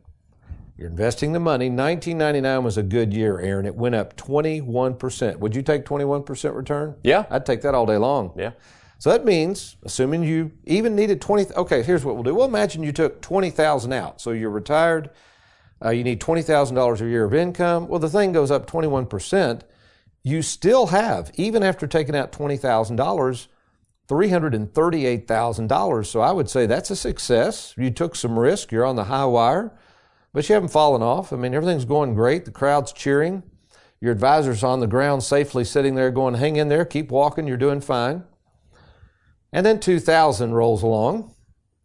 You're 0.79 0.89
investing 0.89 1.33
the 1.33 1.41
money. 1.41 1.69
1999 1.69 2.63
was 2.63 2.79
a 2.79 2.83
good 2.85 3.13
year, 3.13 3.41
Aaron. 3.41 3.67
It 3.67 3.75
went 3.75 3.97
up 3.97 4.17
21%. 4.17 5.39
Would 5.39 5.57
you 5.57 5.63
take 5.63 5.85
21% 5.85 6.55
return? 6.55 6.95
Yeah. 7.03 7.27
I'd 7.29 7.45
take 7.45 7.63
that 7.63 7.75
all 7.75 7.87
day 7.87 7.97
long. 7.97 8.33
Yeah. 8.37 8.53
So 8.99 9.11
that 9.11 9.25
means, 9.25 9.77
assuming 9.83 10.23
you 10.23 10.53
even 10.65 10.95
needed 10.95 11.21
20, 11.21 11.55
okay, 11.57 11.83
here's 11.83 12.05
what 12.05 12.15
we'll 12.15 12.23
do. 12.23 12.37
We'll 12.37 12.47
imagine 12.47 12.85
you 12.85 12.93
took 12.93 13.21
20,000 13.21 13.93
out. 13.93 14.21
So 14.21 14.31
you're 14.31 14.49
retired, 14.49 15.11
uh, 15.85 15.91
you 15.91 16.05
need 16.05 16.21
$20,000 16.21 17.01
a 17.01 17.09
year 17.09 17.25
of 17.25 17.35
income. 17.35 17.89
Well, 17.89 17.99
the 17.99 18.09
thing 18.09 18.31
goes 18.31 18.53
up 18.53 18.71
21%. 18.71 19.63
You 20.23 20.41
still 20.41 20.87
have, 20.87 21.33
even 21.35 21.65
after 21.65 21.89
taking 21.89 22.15
out 22.15 22.31
$20,000, 22.31 23.49
$338,000. 24.09 26.07
So 26.07 26.21
I 26.21 26.33
would 26.33 26.51
say 26.51 26.67
that's 26.67 26.91
a 26.91 26.97
success. 26.97 27.75
You 27.77 27.91
took 27.91 28.17
some 28.17 28.39
risk, 28.39 28.73
you're 28.73 28.85
on 28.85 28.97
the 28.97 29.05
high 29.05 29.25
wire, 29.25 29.73
but 30.33 30.49
you 30.49 30.55
haven't 30.55 30.71
fallen 30.71 31.03
off. 31.03 31.33
I 31.33 31.37
mean, 31.37 31.55
everything's 31.55 31.85
going 31.85 32.15
great. 32.15 32.45
The 32.45 32.51
crowd's 32.51 32.93
cheering. 32.93 33.43
Your 34.01 34.13
advisor's 34.13 34.65
on 34.65 34.81
the 34.81 34.87
ground 34.89 35.23
safely 35.23 35.65
sitting 35.65 35.95
there 35.95 36.11
going, 36.11 36.35
hang 36.35 36.57
in 36.57 36.69
there, 36.69 36.85
keep 36.85 37.11
walking, 37.13 37.47
you're 37.47 37.57
doing 37.57 37.81
fine. 37.81 38.25
And 39.53 39.65
then 39.65 39.79
2000 39.79 40.53
rolls 40.55 40.83
along, 40.83 41.35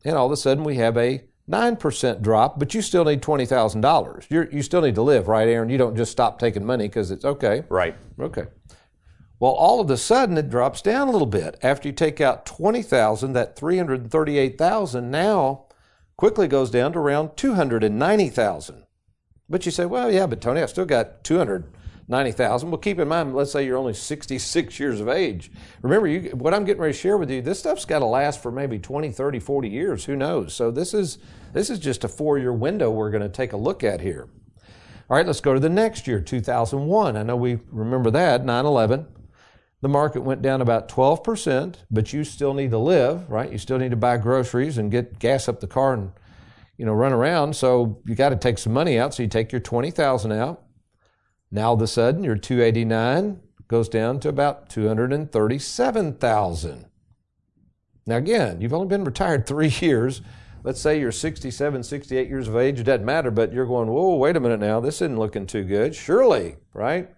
and 0.04 0.16
all 0.16 0.26
of 0.26 0.32
a 0.32 0.38
sudden 0.38 0.64
we 0.64 0.78
have 0.78 0.98
a 0.98 1.26
9% 1.50 2.22
drop, 2.22 2.60
but 2.60 2.74
you 2.74 2.82
still 2.82 3.06
need 3.06 3.22
$20,000. 3.22 4.26
You 4.30 4.50
you 4.52 4.64
still 4.64 4.82
need 4.82 4.96
to 4.96 5.02
live, 5.02 5.28
right, 5.28 5.48
Aaron? 5.48 5.70
You 5.70 5.78
don't 5.78 5.96
just 5.96 6.12
stop 6.12 6.40
taking 6.40 6.66
money 6.66 6.88
because 6.88 7.12
it's 7.12 7.24
okay. 7.24 7.64
Right. 7.70 7.96
Okay. 8.20 8.46
Well, 9.40 9.52
all 9.52 9.80
of 9.80 9.90
a 9.90 9.98
sudden 9.98 10.38
it 10.38 10.50
drops 10.50 10.82
down 10.82 11.08
a 11.08 11.12
little 11.12 11.28
bit. 11.28 11.58
After 11.62 11.88
you 11.88 11.94
take 11.94 12.20
out 12.20 12.46
20,000, 12.46 13.34
that 13.34 13.56
338,000 13.56 15.12
now 15.12 15.66
quickly 16.18 16.48
goes 16.48 16.72
down 16.72 16.94
to 16.94 17.00
around 17.00 17.38
290,000. 17.38 18.84
But 19.50 19.66
you 19.66 19.72
say, 19.72 19.86
well, 19.86 20.12
yeah, 20.12 20.26
but 20.26 20.42
Tony, 20.42 20.62
I've 20.62 20.70
still 20.70 20.86
got 20.86 21.24
200 21.24 21.72
90,000. 22.10 22.72
Well, 22.72 22.78
keep 22.78 23.00
in 23.00 23.08
mind, 23.10 23.36
let's 23.36 23.52
say 23.52 23.66
you're 23.66 23.78
only 23.78 23.94
66 23.94 24.80
years 24.80 25.02
of 25.02 25.10
age. 25.10 25.52
Remember, 25.82 26.08
you, 26.08 26.30
what 26.32 26.54
I'm 26.54 26.64
getting 26.64 26.82
ready 26.82 26.94
to 26.94 27.00
share 27.00 27.18
with 27.18 27.30
you, 27.30 27.42
this 27.42 27.60
stuff's 27.60 27.84
got 27.84 28.00
to 28.00 28.06
last 28.06 28.42
for 28.42 28.50
maybe 28.50 28.80
20, 28.80 29.12
30, 29.12 29.40
40 29.40 29.68
years. 29.70 30.06
Who 30.06 30.16
knows? 30.16 30.54
So 30.54 30.72
this 30.72 30.94
is, 30.94 31.18
this 31.52 31.70
is 31.70 31.80
just 31.80 32.06
a 32.06 32.08
four 32.08 32.38
year 32.38 32.54
window 32.54 32.90
we're 32.90 33.12
going 33.12 33.24
to 33.24 33.30
take 33.30 33.52
a 33.52 33.58
look 33.58 33.84
at 33.84 34.00
here. 34.00 34.30
All 35.10 35.18
right, 35.18 35.26
let's 35.26 35.42
go 35.42 35.54
to 35.54 35.60
the 35.60 35.70
next 35.70 36.08
year, 36.08 36.22
2001. 36.22 37.18
I 37.18 37.24
know 37.24 37.36
we 37.36 37.60
remember 37.72 38.10
that, 38.12 38.46
9 38.46 38.66
11. 38.66 39.08
The 39.82 39.90
market 39.90 40.22
went 40.22 40.42
down 40.42 40.62
about 40.62 40.90
12%, 40.90 41.76
but 41.92 42.12
you 42.12 42.24
still 42.24 42.54
need 42.54 42.72
to 42.72 42.80
live, 42.80 43.30
right? 43.30 43.52
You 43.52 43.58
still 43.58 43.78
need 43.78 43.92
to 43.92 43.98
buy 43.98 44.18
groceries 44.18 44.78
and 44.78 44.92
get 44.92 45.20
gas 45.20 45.48
up 45.48 45.60
the 45.60 45.68
car 45.68 45.94
and, 45.94 46.12
you 46.78 46.86
know, 46.86 46.94
run 46.94 47.14
around. 47.14 47.56
So 47.56 48.02
you 48.06 48.16
got 48.16 48.30
to 48.30 48.36
take 48.36 48.58
some 48.58 48.74
money 48.74 48.98
out. 48.98 49.14
So 49.14 49.24
you 49.24 49.30
take 49.30 49.52
your 49.52 49.62
20,000 49.62 50.32
out 50.32 50.64
now 51.52 51.68
all 51.70 51.76
of 51.76 51.82
a 51.82 51.88
sudden 51.88 52.24
your 52.24 52.38
289 52.38 53.42
goes 53.68 53.90
down 53.90 54.20
to 54.22 54.30
about 54.30 54.70
237,000. 54.70 56.86
Now 58.06 58.18
again, 58.18 58.62
you've 58.62 58.74
only 58.74 58.88
been 58.88 59.04
retired 59.04 59.46
three 59.46 59.68
years. 59.80 60.22
Let's 60.64 60.82
say 60.82 61.00
you're 61.00 61.12
67, 61.12 61.84
68 61.84 62.28
years 62.28 62.48
of 62.48 62.58
age. 62.58 62.80
It 62.80 62.84
doesn't 62.84 63.06
matter, 63.06 63.30
but 63.32 63.54
you're 63.54 63.68
going, 63.68 63.90
whoa, 63.90 64.16
wait 64.16 64.36
a 64.36 64.40
minute 64.40 64.60
now. 64.60 64.80
This 64.80 64.96
isn't 64.96 65.20
looking 65.20 65.46
too 65.46 65.64
good. 65.64 65.94
Surely, 65.96 66.56
right? 66.74 67.12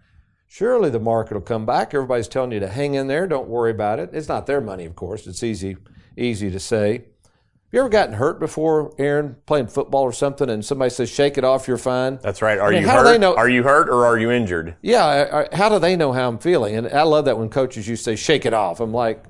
Surely 0.51 0.89
the 0.89 1.00
market 1.00 1.36
will 1.36 1.41
come 1.41 1.63
back. 1.68 1.94
Everybody's 1.94 2.27
telling 2.27 2.51
you 2.51 2.60
to 2.60 2.68
hang 2.68 2.96
in 2.96 3.06
there. 3.06 3.27
Don't 3.27 3.48
worry 3.48 3.70
about 3.70 4.00
it. 4.00 4.10
It's 4.13 4.27
not 4.27 4.48
their 4.48 4.60
money, 4.60 4.84
of 4.86 4.96
course. 4.96 5.27
It's 5.27 5.44
easy, 5.44 5.77
easy 6.18 6.50
to 6.50 6.60
say 6.60 6.94
Have 6.94 7.03
you 7.72 7.79
ever 7.82 7.89
gotten 7.89 8.15
hurt 8.15 8.39
before, 8.39 8.91
Aaron, 8.98 9.36
playing 9.46 9.68
football 9.68 10.01
or 10.01 10.12
something, 10.12 10.50
and 10.50 10.65
somebody 10.65 10.89
says, 10.89 11.08
"Shake 11.08 11.38
it 11.38 11.44
off, 11.44 11.68
you're 11.68 11.77
fine." 11.77 12.18
That's 12.24 12.41
right. 12.41 12.58
Are 12.58 12.70
I 12.70 12.72
mean, 12.72 12.82
you 12.82 12.89
hurt? 12.89 13.20
Know, 13.22 13.36
are 13.36 13.48
you 13.48 13.62
hurt 13.62 13.89
or 13.89 14.08
are 14.08 14.18
you 14.18 14.32
injured? 14.32 14.75
Yeah. 14.82 15.46
How 15.53 15.70
do 15.70 15.77
they 15.77 15.96
know 15.96 16.12
how 16.13 16.27
I'm 16.27 16.39
feeling? 16.39 16.75
And 16.75 16.88
I 16.88 17.03
love 17.03 17.25
that 17.25 17.38
when 17.38 17.50
coaches 17.50 17.88
used 17.88 18.03
to 18.06 18.12
say, 18.12 18.15
"Shake 18.15 18.48
it 18.48 18.53
off." 18.56 18.79
I'm 18.79 18.91
like, 18.91 19.24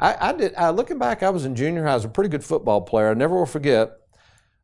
I, 0.00 0.30
I 0.30 0.32
did. 0.32 0.54
I, 0.56 0.70
looking 0.70 0.98
back, 0.98 1.22
I 1.22 1.30
was 1.30 1.44
in 1.44 1.54
junior 1.54 1.84
high. 1.84 1.92
I 1.92 1.94
was 1.94 2.04
a 2.04 2.08
pretty 2.08 2.30
good 2.30 2.42
football 2.42 2.80
player. 2.80 3.10
I 3.10 3.14
never 3.14 3.36
will 3.36 3.46
forget. 3.46 3.92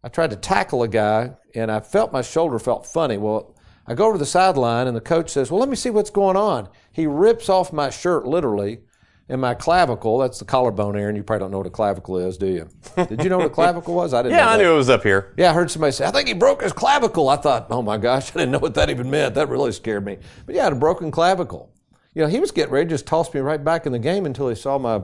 I 0.02 0.08
tried 0.08 0.30
to 0.30 0.36
tackle 0.36 0.82
a 0.82 0.88
guy, 0.88 1.30
and 1.54 1.70
I 1.70 1.78
felt 1.78 2.12
my 2.12 2.22
shoulder 2.22 2.58
felt 2.58 2.86
funny. 2.86 3.18
Well, 3.18 3.55
I 3.88 3.94
go 3.94 4.06
over 4.06 4.14
to 4.14 4.18
the 4.18 4.26
sideline, 4.26 4.86
and 4.86 4.96
the 4.96 5.00
coach 5.00 5.30
says, 5.30 5.50
"Well, 5.50 5.60
let 5.60 5.68
me 5.68 5.76
see 5.76 5.90
what's 5.90 6.10
going 6.10 6.36
on." 6.36 6.68
He 6.92 7.06
rips 7.06 7.48
off 7.48 7.72
my 7.72 7.90
shirt, 7.90 8.26
literally 8.26 8.80
and 9.28 9.40
my 9.40 9.54
clavicle, 9.54 10.18
that's 10.18 10.38
the 10.38 10.44
collarbone 10.44 10.94
area, 10.94 11.08
and 11.08 11.16
you 11.16 11.24
probably 11.24 11.44
don't 11.44 11.50
know 11.50 11.58
what 11.58 11.66
a 11.66 11.70
clavicle 11.70 12.16
is, 12.18 12.36
do 12.38 12.46
you? 12.46 12.68
Did 12.96 13.24
you 13.24 13.28
know 13.28 13.38
what 13.38 13.46
a 13.46 13.50
clavicle 13.50 13.92
was? 13.92 14.14
I 14.14 14.22
didn't 14.22 14.34
yeah, 14.38 14.48
I 14.48 14.56
knew 14.56 14.72
it 14.72 14.76
was 14.76 14.88
up 14.88 15.02
here. 15.02 15.34
Yeah, 15.36 15.50
I 15.50 15.52
heard 15.52 15.70
somebody 15.70 15.92
say, 15.92 16.06
I 16.06 16.12
think 16.12 16.28
he 16.28 16.34
broke 16.34 16.62
his 16.62 16.72
clavicle. 16.72 17.28
I 17.28 17.36
thought, 17.36 17.66
oh 17.70 17.82
my 17.82 17.96
gosh, 17.96 18.30
I 18.36 18.38
didn't 18.38 18.52
know 18.52 18.60
what 18.60 18.74
that 18.74 18.88
even 18.88 19.10
meant. 19.10 19.34
That 19.34 19.48
really 19.48 19.72
scared 19.72 20.04
me. 20.04 20.18
But 20.44 20.54
yeah, 20.54 20.62
I 20.62 20.64
had 20.64 20.74
a 20.74 20.76
broken 20.76 21.10
clavicle. 21.10 21.72
You 22.14 22.22
know, 22.22 22.28
he 22.28 22.38
was 22.38 22.52
getting 22.52 22.72
ready 22.72 22.86
to 22.86 22.90
just 22.90 23.06
toss 23.06 23.32
me 23.34 23.40
right 23.40 23.62
back 23.62 23.84
in 23.84 23.92
the 23.92 23.98
game 23.98 24.26
until 24.26 24.48
he 24.48 24.54
saw 24.54 24.78
my 24.78 25.02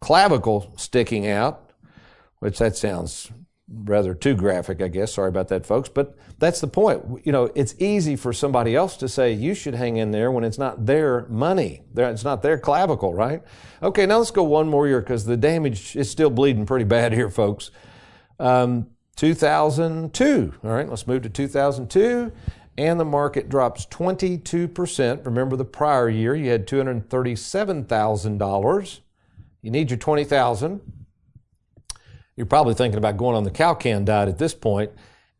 clavicle 0.00 0.72
sticking 0.76 1.26
out, 1.26 1.72
which 2.38 2.58
that 2.58 2.76
sounds 2.76 3.30
rather 3.70 4.14
too 4.14 4.34
graphic, 4.34 4.80
I 4.80 4.88
guess. 4.88 5.12
Sorry 5.14 5.28
about 5.28 5.48
that, 5.48 5.66
folks. 5.66 5.88
But 5.88 6.16
that's 6.38 6.60
the 6.60 6.66
point. 6.66 7.24
You 7.24 7.32
know, 7.32 7.50
it's 7.54 7.74
easy 7.78 8.16
for 8.16 8.32
somebody 8.32 8.74
else 8.74 8.96
to 8.98 9.08
say 9.08 9.32
you 9.32 9.54
should 9.54 9.74
hang 9.74 9.98
in 9.98 10.10
there 10.10 10.32
when 10.32 10.44
it's 10.44 10.58
not 10.58 10.86
their 10.86 11.26
money. 11.28 11.82
It's 11.94 12.24
not 12.24 12.42
their 12.42 12.58
clavicle, 12.58 13.14
right? 13.14 13.42
Okay, 13.82 14.06
now 14.06 14.18
let's 14.18 14.30
go 14.30 14.42
one 14.42 14.68
more 14.68 14.88
year 14.88 15.00
because 15.00 15.26
the 15.26 15.36
damage 15.36 15.94
is 15.96 16.10
still 16.10 16.30
bleeding 16.30 16.64
pretty 16.66 16.86
bad 16.86 17.12
here, 17.12 17.30
folks. 17.30 17.70
Um, 18.38 18.88
2002. 19.16 20.54
All 20.64 20.70
right, 20.70 20.88
let's 20.88 21.06
move 21.06 21.22
to 21.22 21.28
2002. 21.28 22.32
And 22.78 22.98
the 23.00 23.04
market 23.04 23.48
drops 23.48 23.86
22%. 23.86 25.26
Remember 25.26 25.56
the 25.56 25.64
prior 25.64 26.08
year, 26.08 26.36
you 26.36 26.50
had 26.50 26.68
$237,000. 26.68 29.00
You 29.60 29.72
need 29.72 29.90
your 29.90 29.98
20000 29.98 30.80
you're 32.38 32.46
probably 32.46 32.72
thinking 32.72 32.96
about 32.98 33.16
going 33.16 33.34
on 33.34 33.42
the 33.42 33.50
cow 33.50 33.74
can 33.74 34.04
diet 34.04 34.28
at 34.28 34.38
this 34.38 34.54
point. 34.54 34.92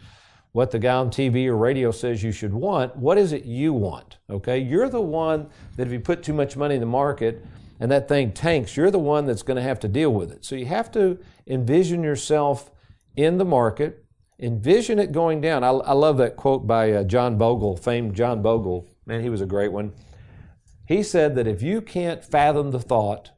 what 0.53 0.73
the 0.73 0.79
guy 0.79 0.93
on 0.93 1.09
TV 1.09 1.47
or 1.47 1.57
radio 1.57 1.91
says 1.91 2.23
you 2.23 2.33
should 2.33 2.53
want. 2.53 2.95
What 2.95 3.17
is 3.17 3.33
it 3.33 3.47
you 3.47 3.73
want? 3.73 4.19
Okay? 4.29 4.59
You're 4.59 4.91
the 4.91 5.01
one 5.01 5.49
that 5.77 5.87
if 5.87 5.93
you 5.95 6.01
put 6.01 6.23
too 6.23 6.35
much 6.35 6.55
money 6.55 6.75
in 6.75 6.83
the 6.83 6.87
market 6.87 7.47
and 7.81 7.91
that 7.91 8.09
thing 8.09 8.33
tanks, 8.33 8.77
you're 8.77 8.91
the 8.91 8.99
one 8.99 9.25
that's 9.25 9.43
going 9.43 9.57
to 9.57 9.63
have 9.63 9.81
to 9.81 9.89
deal 9.89 10.13
with 10.13 10.33
it. 10.33 10.45
So 10.45 10.55
you 10.55 10.67
have 10.67 10.93
to 10.93 11.19
envision 11.47 12.03
yourself 12.03 12.71
in 13.17 13.39
the 13.39 13.47
market, 13.47 14.02
envision 14.43 14.99
it 14.99 15.13
going 15.13 15.41
down. 15.41 15.65
I, 15.65 15.69
I 15.69 15.93
love 15.93 16.19
that 16.19 16.37
quote 16.37 16.67
by 16.67 16.93
uh, 16.93 17.05
John 17.05 17.39
Bogle, 17.39 17.77
famed 17.77 18.15
John 18.15 18.43
Bogle. 18.43 18.87
Man, 19.07 19.23
he 19.23 19.31
was 19.31 19.41
a 19.41 19.47
great 19.47 19.73
one. 19.73 19.93
He 20.87 21.03
said 21.03 21.37
that 21.37 21.47
if 21.47 21.63
you 21.63 21.81
can't 21.81 22.25
fathom 22.25 22.73
the 22.73 22.81
thought 22.81 23.31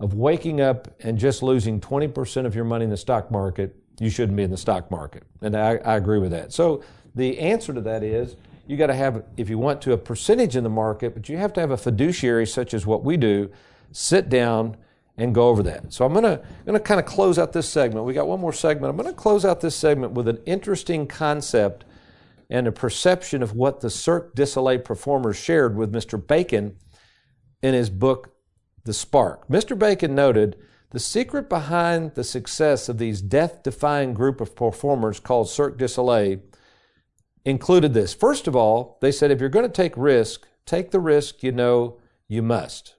of 0.00 0.14
waking 0.14 0.60
up 0.60 0.88
and 1.00 1.18
just 1.18 1.42
losing 1.42 1.80
20% 1.80 2.46
of 2.46 2.54
your 2.54 2.64
money 2.64 2.84
in 2.84 2.90
the 2.90 2.96
stock 2.96 3.30
market, 3.30 3.76
you 4.00 4.08
shouldn't 4.08 4.36
be 4.36 4.42
in 4.42 4.50
the 4.50 4.56
stock 4.56 4.90
market. 4.90 5.24
And 5.42 5.56
I, 5.56 5.76
I 5.76 5.96
agree 5.96 6.18
with 6.18 6.30
that. 6.30 6.52
So 6.52 6.82
the 7.14 7.38
answer 7.38 7.72
to 7.74 7.80
that 7.82 8.02
is 8.02 8.36
you 8.66 8.76
got 8.76 8.86
to 8.86 8.94
have, 8.94 9.24
if 9.36 9.50
you 9.50 9.58
want 9.58 9.82
to, 9.82 9.92
a 9.92 9.98
percentage 9.98 10.56
in 10.56 10.64
the 10.64 10.70
market, 10.70 11.14
but 11.14 11.28
you 11.28 11.36
have 11.36 11.52
to 11.54 11.60
have 11.60 11.72
a 11.72 11.76
fiduciary 11.76 12.46
such 12.46 12.74
as 12.74 12.86
what 12.86 13.04
we 13.04 13.16
do, 13.16 13.50
sit 13.92 14.28
down 14.28 14.76
and 15.18 15.34
go 15.34 15.48
over 15.48 15.62
that. 15.64 15.92
So 15.92 16.06
I'm 16.06 16.12
going 16.12 16.24
to 16.24 16.40
going 16.64 16.78
to 16.78 16.80
kind 16.80 17.00
of 17.00 17.04
close 17.04 17.38
out 17.38 17.52
this 17.52 17.68
segment. 17.68 18.06
We 18.06 18.14
got 18.14 18.28
one 18.28 18.40
more 18.40 18.52
segment. 18.52 18.90
I'm 18.90 18.96
going 18.96 19.12
to 19.12 19.20
close 19.20 19.44
out 19.44 19.60
this 19.60 19.74
segment 19.74 20.12
with 20.12 20.28
an 20.28 20.38
interesting 20.46 21.06
concept 21.06 21.84
and 22.48 22.66
a 22.66 22.72
perception 22.72 23.42
of 23.42 23.52
what 23.52 23.80
the 23.80 23.90
Cirque 23.90 24.34
du 24.34 24.46
Soleil 24.46 24.78
performers 24.78 25.36
shared 25.36 25.76
with 25.76 25.92
Mr. 25.92 26.24
Bacon 26.24 26.76
in 27.62 27.74
his 27.74 27.90
book, 27.90 28.34
The 28.84 28.94
Spark. 28.94 29.46
Mr. 29.48 29.78
Bacon 29.78 30.14
noted 30.14 30.56
the 30.90 31.00
secret 31.00 31.50
behind 31.50 32.14
the 32.14 32.24
success 32.24 32.88
of 32.88 32.96
these 32.96 33.20
death 33.20 33.62
defying 33.62 34.14
group 34.14 34.40
of 34.40 34.56
performers 34.56 35.20
called 35.20 35.50
Cirque 35.50 35.76
du 35.76 35.88
Soleil 35.88 36.38
included 37.44 37.92
this. 37.92 38.14
First 38.14 38.46
of 38.46 38.56
all, 38.56 38.98
they 39.02 39.12
said 39.12 39.30
if 39.30 39.40
you're 39.40 39.48
going 39.50 39.66
to 39.66 39.72
take 39.72 39.96
risk, 39.96 40.46
take 40.64 40.90
the 40.90 41.00
risk 41.00 41.42
you 41.42 41.52
know 41.52 41.98
you 42.28 42.42
must. 42.42 42.94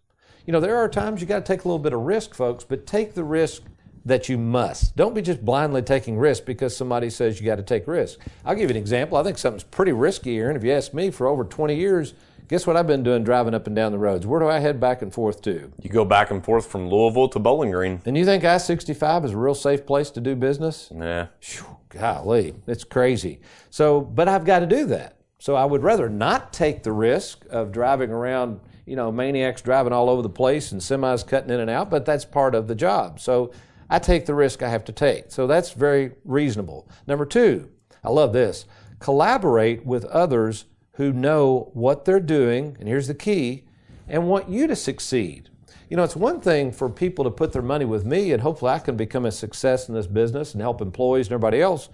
You 0.50 0.54
know, 0.54 0.60
there 0.60 0.78
are 0.78 0.90
times 0.90 1.22
you 1.22 1.28
got 1.28 1.46
to 1.46 1.54
take 1.54 1.64
a 1.64 1.68
little 1.68 1.78
bit 1.78 1.94
of 1.94 2.00
risk, 2.00 2.34
folks, 2.34 2.64
but 2.64 2.88
take 2.88 3.14
the 3.14 3.24
risk 3.24 3.62
that 4.04 4.30
you 4.30 4.36
must. 4.36 4.96
Don't 4.96 5.14
be 5.14 5.22
just 5.22 5.46
blindly 5.46 5.84
taking 5.84 6.18
risk 6.18 6.44
because 6.44 6.76
somebody 6.76 7.12
says 7.12 7.40
you 7.40 7.46
got 7.46 7.58
to 7.58 7.62
take 7.62 7.86
risk. 7.86 8.18
I'll 8.44 8.56
give 8.56 8.72
you 8.72 8.76
an 8.76 8.82
example. 8.82 9.20
I 9.20 9.22
think 9.22 9.38
something's 9.38 9.64
pretty 9.64 9.92
risky 9.92 10.32
here, 10.32 10.48
and 10.48 10.58
if 10.58 10.64
you 10.64 10.72
ask 10.72 10.92
me, 10.92 11.12
for 11.12 11.28
over 11.28 11.44
20 11.44 11.76
years, 11.76 12.16
guess 12.48 12.66
what 12.66 12.76
I've 12.78 12.88
been 12.88 13.04
doing 13.04 13.24
driving 13.24 13.54
up 13.54 13.68
and 13.68 13.76
down 13.76 13.92
the 13.92 14.00
roads? 14.00 14.26
Where 14.26 14.40
do 14.40 14.48
I 14.48 14.58
head 14.58 14.80
back 14.80 15.04
and 15.04 15.14
forth 15.14 15.44
to? 15.44 15.72
You 15.84 15.90
go 15.92 16.04
back 16.04 16.32
and 16.32 16.44
forth 16.44 16.66
from 16.66 16.90
Louisville 16.90 17.30
to 17.30 17.38
Bowling 17.38 17.70
Green. 17.70 18.02
And 18.08 18.18
you 18.18 18.26
think 18.26 18.44
I 18.44 18.58
65 18.58 19.26
is 19.26 19.34
a 19.34 19.38
real 19.38 19.54
safe 19.54 19.86
place 19.86 20.10
to 20.10 20.20
do 20.20 20.36
business? 20.36 20.92
Yeah. 20.92 21.28
Whew, 21.42 21.78
golly, 21.90 22.56
it's 22.66 22.84
crazy. 22.84 23.40
So, 23.70 24.02
but 24.02 24.28
I've 24.28 24.46
got 24.46 24.62
to 24.62 24.66
do 24.66 24.88
that. 24.88 25.20
So 25.38 25.54
I 25.54 25.66
would 25.66 25.84
rather 25.84 26.10
not 26.10 26.52
take 26.52 26.82
the 26.82 26.92
risk 26.92 27.46
of 27.52 27.72
driving 27.72 28.10
around, 28.10 28.60
you 28.90 28.96
know, 28.96 29.12
maniacs 29.12 29.62
driving 29.62 29.94
all 29.94 30.10
over 30.10 30.22
the 30.24 30.30
place 30.30 30.72
and 30.72 30.82
semis 30.82 31.26
cutting 31.26 31.52
in 31.52 31.60
and 31.60 31.70
out, 31.70 31.90
but 31.92 32.06
that's 32.06 32.26
part 32.26 32.56
of 32.56 32.68
the 32.68 32.76
job. 32.76 33.20
So 33.20 33.52
I 33.90 34.00
take 34.00 34.26
the 34.26 34.34
risk 34.34 34.64
I 34.64 34.70
have 34.70 34.84
to 34.86 34.92
take. 34.92 35.32
So 35.32 35.46
that's 35.46 35.72
very 35.72 36.12
reasonable. 36.26 36.90
Number 37.08 37.26
two, 37.26 37.70
I 38.04 38.10
love 38.10 38.34
this 38.34 38.66
collaborate 39.00 39.86
with 39.86 40.04
others 40.06 40.66
who 40.94 41.14
know 41.14 41.70
what 41.74 42.04
they're 42.04 42.20
doing, 42.20 42.76
and 42.80 42.90
here's 42.90 43.08
the 43.08 43.14
key, 43.14 43.64
and 44.08 44.28
want 44.28 44.50
you 44.50 44.68
to 44.68 44.76
succeed. 44.76 45.50
You 45.90 45.96
know, 45.96 46.04
it's 46.04 46.16
one 46.16 46.42
thing 46.42 46.72
for 46.72 46.90
people 46.90 47.24
to 47.24 47.32
put 47.32 47.54
their 47.54 47.62
money 47.62 47.86
with 47.86 48.06
me, 48.06 48.32
and 48.34 48.42
hopefully 48.42 48.72
I 48.72 48.80
can 48.80 48.98
become 48.98 49.26
a 49.26 49.32
success 49.32 49.88
in 49.88 49.96
this 49.96 50.08
business 50.08 50.54
and 50.54 50.62
help 50.62 50.82
employees 50.82 51.28
and 51.28 51.34
everybody 51.34 51.62
else. 51.62 51.90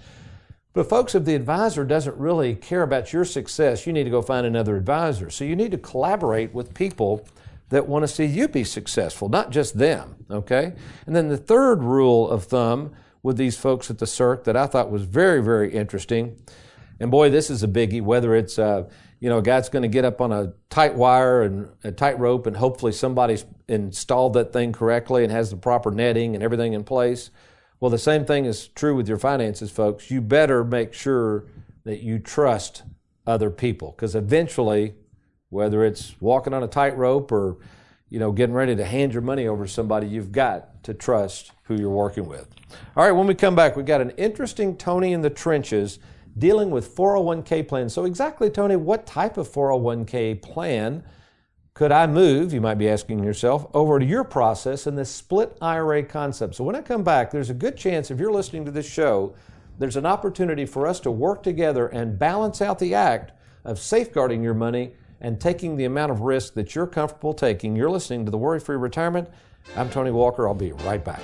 But, 0.76 0.90
folks, 0.90 1.16
if 1.16 1.24
the 1.24 1.36
advisor 1.36 1.86
doesn't 1.86 2.18
really 2.18 2.54
care 2.54 2.84
about 2.84 3.14
your 3.14 3.24
success, 3.24 3.88
you 3.88 3.94
need 3.94 4.04
to 4.04 4.10
go 4.10 4.22
find 4.22 4.46
another 4.46 4.76
advisor. 4.76 5.30
So, 5.30 5.46
you 5.46 5.56
need 5.56 5.72
to 5.72 5.78
collaborate 5.78 6.54
with 6.54 6.74
people 6.74 7.26
that 7.70 7.88
want 7.88 8.04
to 8.04 8.08
see 8.08 8.26
you 8.26 8.50
be 8.50 8.66
successful, 8.66 9.30
not 9.30 9.52
just 9.52 9.78
them, 9.78 10.18
okay? 10.30 10.74
And 11.08 11.16
then 11.16 11.30
the 11.30 11.38
third 11.38 11.82
rule 11.82 12.30
of 12.30 12.44
thumb 12.44 12.92
with 13.24 13.38
these 13.38 13.58
folks 13.58 13.90
at 13.90 14.00
the 14.00 14.06
Cirque 14.06 14.44
that 14.44 14.58
I 14.58 14.68
thought 14.68 14.92
was 14.92 15.04
very, 15.04 15.42
very 15.42 15.74
interesting, 15.74 16.38
and 17.00 17.10
boy, 17.10 17.30
this 17.30 17.50
is 17.50 17.64
a 17.64 17.68
biggie, 17.68 18.02
whether 18.02 18.36
it's, 18.36 18.60
uh, 18.60 18.88
you 19.20 19.30
know, 19.30 19.40
a 19.40 19.42
guy's 19.42 19.70
going 19.70 19.84
to 19.84 19.90
get 19.90 20.06
up 20.06 20.22
on 20.22 20.32
a 20.32 20.54
tight 20.70 20.96
wire 20.96 21.42
and 21.42 21.70
a 21.84 21.92
tight 21.92 22.20
rope 22.20 22.48
and 22.48 22.56
hopefully 22.56 22.92
somebody's 22.92 23.46
installed 23.68 24.34
that 24.34 24.54
thing 24.54 24.72
correctly 24.72 25.24
and 25.24 25.32
has 25.32 25.50
the 25.50 25.58
proper 25.58 25.92
netting 25.92 26.36
and 26.36 26.44
everything 26.44 26.74
in 26.74 26.84
place. 26.84 27.32
Well, 27.80 27.92
the 27.92 27.98
same 27.98 28.26
thing 28.26 28.46
is 28.46 28.68
true 28.70 28.96
with 28.96 29.08
your 29.08 29.18
finances, 29.18 29.72
folks. 29.72 30.10
You 30.10 30.22
better 30.22 30.64
make 30.64 30.94
sure 30.94 31.46
that 31.84 32.02
you 32.02 32.20
trust 32.20 32.84
other 33.28 33.50
people 33.50 33.92
because 33.92 34.16
eventually 34.16 34.94
whether 35.50 35.84
it's 35.84 36.16
walking 36.20 36.54
on 36.54 36.64
a 36.64 36.68
tightrope 36.68 37.32
or 37.32 37.58
you 38.10 38.20
know 38.20 38.32
getting 38.32 38.54
ready 38.54 38.76
to 38.76 38.86
hand 38.86 39.14
your 39.14 39.22
money 39.22 39.48
over 39.48 39.66
to 39.66 39.72
somebody 39.72 40.08
you've 40.08 40.32
got 40.32 40.84
to 40.84 40.94
trust 40.94 41.52
who 41.64 41.76
you're 41.76 41.90
working 41.90 42.28
with 42.28 42.48
all 42.96 43.04
right 43.04 43.12
when 43.12 43.26
we 43.26 43.34
come 43.34 43.56
back 43.56 43.76
we've 43.76 43.86
got 43.86 44.02
an 44.02 44.12
interesting 44.12 44.78
tony 44.78 45.14
in 45.14 45.22
the 45.22 45.30
trenches 45.30 45.98
dealing 46.38 46.70
with 46.70 46.96
401k 46.96 47.68
plans 47.68 47.94
so 47.94 48.06
exactly 48.06 48.50
tony 48.50 48.76
what 48.76 49.08
type 49.08 49.38
of 49.38 49.50
401k 49.50 50.42
plan 50.42 51.04
could 51.76 51.92
i 51.92 52.08
move 52.08 52.52
you 52.52 52.60
might 52.60 52.80
be 52.80 52.90
asking 52.90 53.24
yourself 53.24 53.68
over 53.76 54.00
to 54.00 54.06
your 54.06 54.24
process 54.24 54.88
in 54.88 54.96
this 54.96 55.12
split 55.12 55.56
ira 55.62 56.02
concept 56.02 56.56
so 56.56 56.64
when 56.64 56.76
i 56.76 56.82
come 56.82 57.04
back 57.04 57.30
there's 57.30 57.52
a 57.52 57.54
good 57.54 57.78
chance 57.78 58.10
if 58.10 58.20
you're 58.20 58.32
listening 58.32 58.66
to 58.66 58.72
this 58.72 58.90
show 58.90 59.36
there's 59.78 59.98
an 59.98 60.06
opportunity 60.06 60.66
for 60.66 60.88
us 60.88 61.00
to 61.00 61.12
work 61.12 61.44
together 61.44 61.88
and 61.88 62.18
balance 62.18 62.62
out 62.62 62.80
the 62.80 62.96
act 62.96 63.34
of 63.66 63.78
safeguarding 63.78 64.42
your 64.42 64.54
money 64.54 64.94
and 65.22 65.40
taking 65.40 65.76
the 65.76 65.86
amount 65.86 66.12
of 66.12 66.22
risk 66.22 66.54
that 66.54 66.76
you're 66.76 66.88
comfortable 66.88 67.34
taking. 67.34 67.76
You're 67.76 67.90
listening 67.90 68.26
to 68.26 68.32
the 68.32 68.38
Worry 68.38 68.60
Free 68.60 68.78
Retirement. 68.78 69.30
I'm 69.76 69.90
Tony 69.90 70.12
Walker. 70.12 70.48
I'll 70.48 70.54
be 70.54 70.72
right 70.72 71.04
back. 71.04 71.22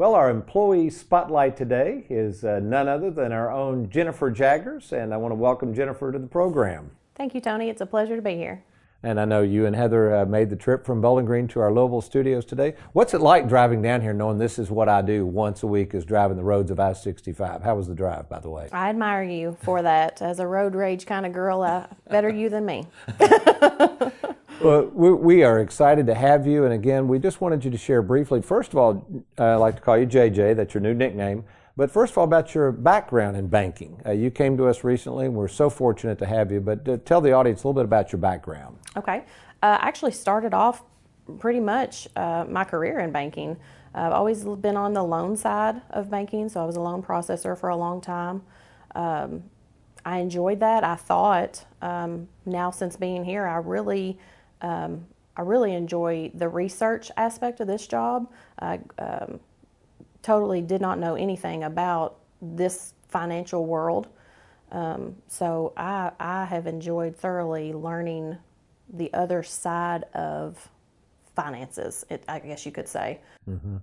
Well, 0.00 0.14
our 0.14 0.30
employee 0.30 0.88
spotlight 0.88 1.58
today 1.58 2.06
is 2.08 2.42
uh, 2.42 2.58
none 2.60 2.88
other 2.88 3.10
than 3.10 3.32
our 3.32 3.52
own 3.52 3.90
Jennifer 3.90 4.30
Jaggers, 4.30 4.94
and 4.94 5.12
I 5.12 5.18
want 5.18 5.32
to 5.32 5.36
welcome 5.36 5.74
Jennifer 5.74 6.10
to 6.10 6.18
the 6.18 6.26
program. 6.26 6.92
Thank 7.16 7.34
you, 7.34 7.42
Tony. 7.42 7.68
It's 7.68 7.82
a 7.82 7.86
pleasure 7.86 8.16
to 8.16 8.22
be 8.22 8.34
here. 8.34 8.64
And 9.02 9.20
I 9.20 9.26
know 9.26 9.42
you 9.42 9.66
and 9.66 9.76
Heather 9.76 10.16
uh, 10.16 10.24
made 10.24 10.48
the 10.48 10.56
trip 10.56 10.86
from 10.86 11.02
Bowling 11.02 11.26
Green 11.26 11.46
to 11.48 11.60
our 11.60 11.70
Louisville 11.70 12.00
studios 12.00 12.46
today. 12.46 12.76
What's 12.94 13.12
it 13.12 13.20
like 13.20 13.46
driving 13.46 13.82
down 13.82 14.00
here 14.00 14.14
knowing 14.14 14.38
this 14.38 14.58
is 14.58 14.70
what 14.70 14.88
I 14.88 15.02
do 15.02 15.26
once 15.26 15.62
a 15.64 15.66
week 15.66 15.92
is 15.92 16.06
driving 16.06 16.38
the 16.38 16.44
roads 16.44 16.70
of 16.70 16.80
I 16.80 16.94
65? 16.94 17.62
How 17.62 17.74
was 17.74 17.86
the 17.86 17.94
drive, 17.94 18.26
by 18.26 18.40
the 18.40 18.48
way? 18.48 18.70
I 18.72 18.88
admire 18.88 19.22
you 19.22 19.58
for 19.60 19.82
that. 19.82 20.22
As 20.22 20.38
a 20.38 20.46
road 20.46 20.74
rage 20.74 21.04
kind 21.04 21.26
of 21.26 21.34
girl, 21.34 21.60
uh, 21.60 21.86
better 22.08 22.30
you 22.30 22.48
than 22.48 22.64
me. 22.64 22.86
well, 24.60 24.84
we, 24.94 25.12
we, 25.12 25.42
are 25.42 25.60
excited 25.60 26.06
to 26.06 26.14
have 26.14 26.46
you. 26.46 26.64
And 26.64 26.74
again, 26.74 27.08
we 27.08 27.18
just 27.18 27.40
wanted 27.40 27.64
you 27.64 27.70
to 27.70 27.78
share 27.78 28.02
briefly. 28.02 28.42
First 28.42 28.72
of 28.72 28.78
all, 28.78 29.06
uh, 29.38 29.44
I 29.44 29.54
like 29.56 29.76
to 29.76 29.82
call 29.82 29.98
you 29.98 30.06
JJ, 30.06 30.56
that's 30.56 30.74
your 30.74 30.82
new 30.82 30.94
nickname. 30.94 31.44
But 31.76 31.90
first 31.90 32.12
of 32.12 32.18
all, 32.18 32.24
about 32.24 32.54
your 32.54 32.72
background 32.72 33.36
in 33.36 33.46
banking. 33.46 34.02
Uh, 34.04 34.10
you 34.10 34.30
came 34.30 34.56
to 34.58 34.66
us 34.66 34.84
recently, 34.84 35.26
and 35.26 35.34
we're 35.34 35.48
so 35.48 35.70
fortunate 35.70 36.18
to 36.18 36.26
have 36.26 36.52
you. 36.52 36.60
But 36.60 36.88
uh, 36.88 36.98
tell 37.04 37.20
the 37.20 37.32
audience 37.32 37.64
a 37.64 37.68
little 37.68 37.80
bit 37.80 37.84
about 37.84 38.12
your 38.12 38.18
background. 38.18 38.76
Okay. 38.96 39.24
Uh, 39.62 39.78
I 39.80 39.88
actually 39.88 40.12
started 40.12 40.52
off 40.52 40.82
pretty 41.38 41.60
much 41.60 42.08
uh, 42.16 42.44
my 42.48 42.64
career 42.64 42.98
in 43.00 43.12
banking. 43.12 43.56
I've 43.94 44.12
always 44.12 44.44
been 44.44 44.76
on 44.76 44.92
the 44.92 45.02
loan 45.02 45.36
side 45.36 45.80
of 45.90 46.10
banking, 46.10 46.48
so 46.48 46.62
I 46.62 46.64
was 46.64 46.76
a 46.76 46.80
loan 46.80 47.02
processor 47.02 47.58
for 47.58 47.70
a 47.70 47.76
long 47.76 48.00
time. 48.00 48.42
Um, 48.94 49.44
I 50.04 50.18
enjoyed 50.18 50.60
that. 50.60 50.84
I 50.84 50.96
thought 50.96 51.64
um, 51.82 52.28
now 52.46 52.70
since 52.70 52.96
being 52.96 53.24
here, 53.24 53.46
I 53.46 53.56
really, 53.56 54.18
um, 54.62 55.06
I 55.36 55.42
really 55.42 55.74
enjoy 55.74 56.30
the 56.34 56.48
research 56.48 57.10
aspect 57.16 57.60
of 57.60 57.66
this 57.66 57.86
job. 57.86 58.30
Um, 58.58 59.40
totally 60.22 60.60
did 60.60 60.80
not 60.80 60.98
know 60.98 61.14
anything 61.14 61.64
about 61.64 62.18
this 62.42 62.94
financial 63.08 63.66
world. 63.66 64.08
Um, 64.72 65.16
so 65.26 65.72
I, 65.76 66.12
I 66.20 66.44
have 66.44 66.66
enjoyed 66.66 67.16
thoroughly 67.16 67.72
learning 67.72 68.36
the 68.92 69.12
other 69.12 69.42
side 69.42 70.04
of 70.14 70.68
finances, 71.34 72.04
it, 72.10 72.22
I 72.28 72.38
guess 72.40 72.66
you 72.66 72.72
could 72.72 72.88
say. 72.88 73.20
Mm-hmm. 73.48 73.76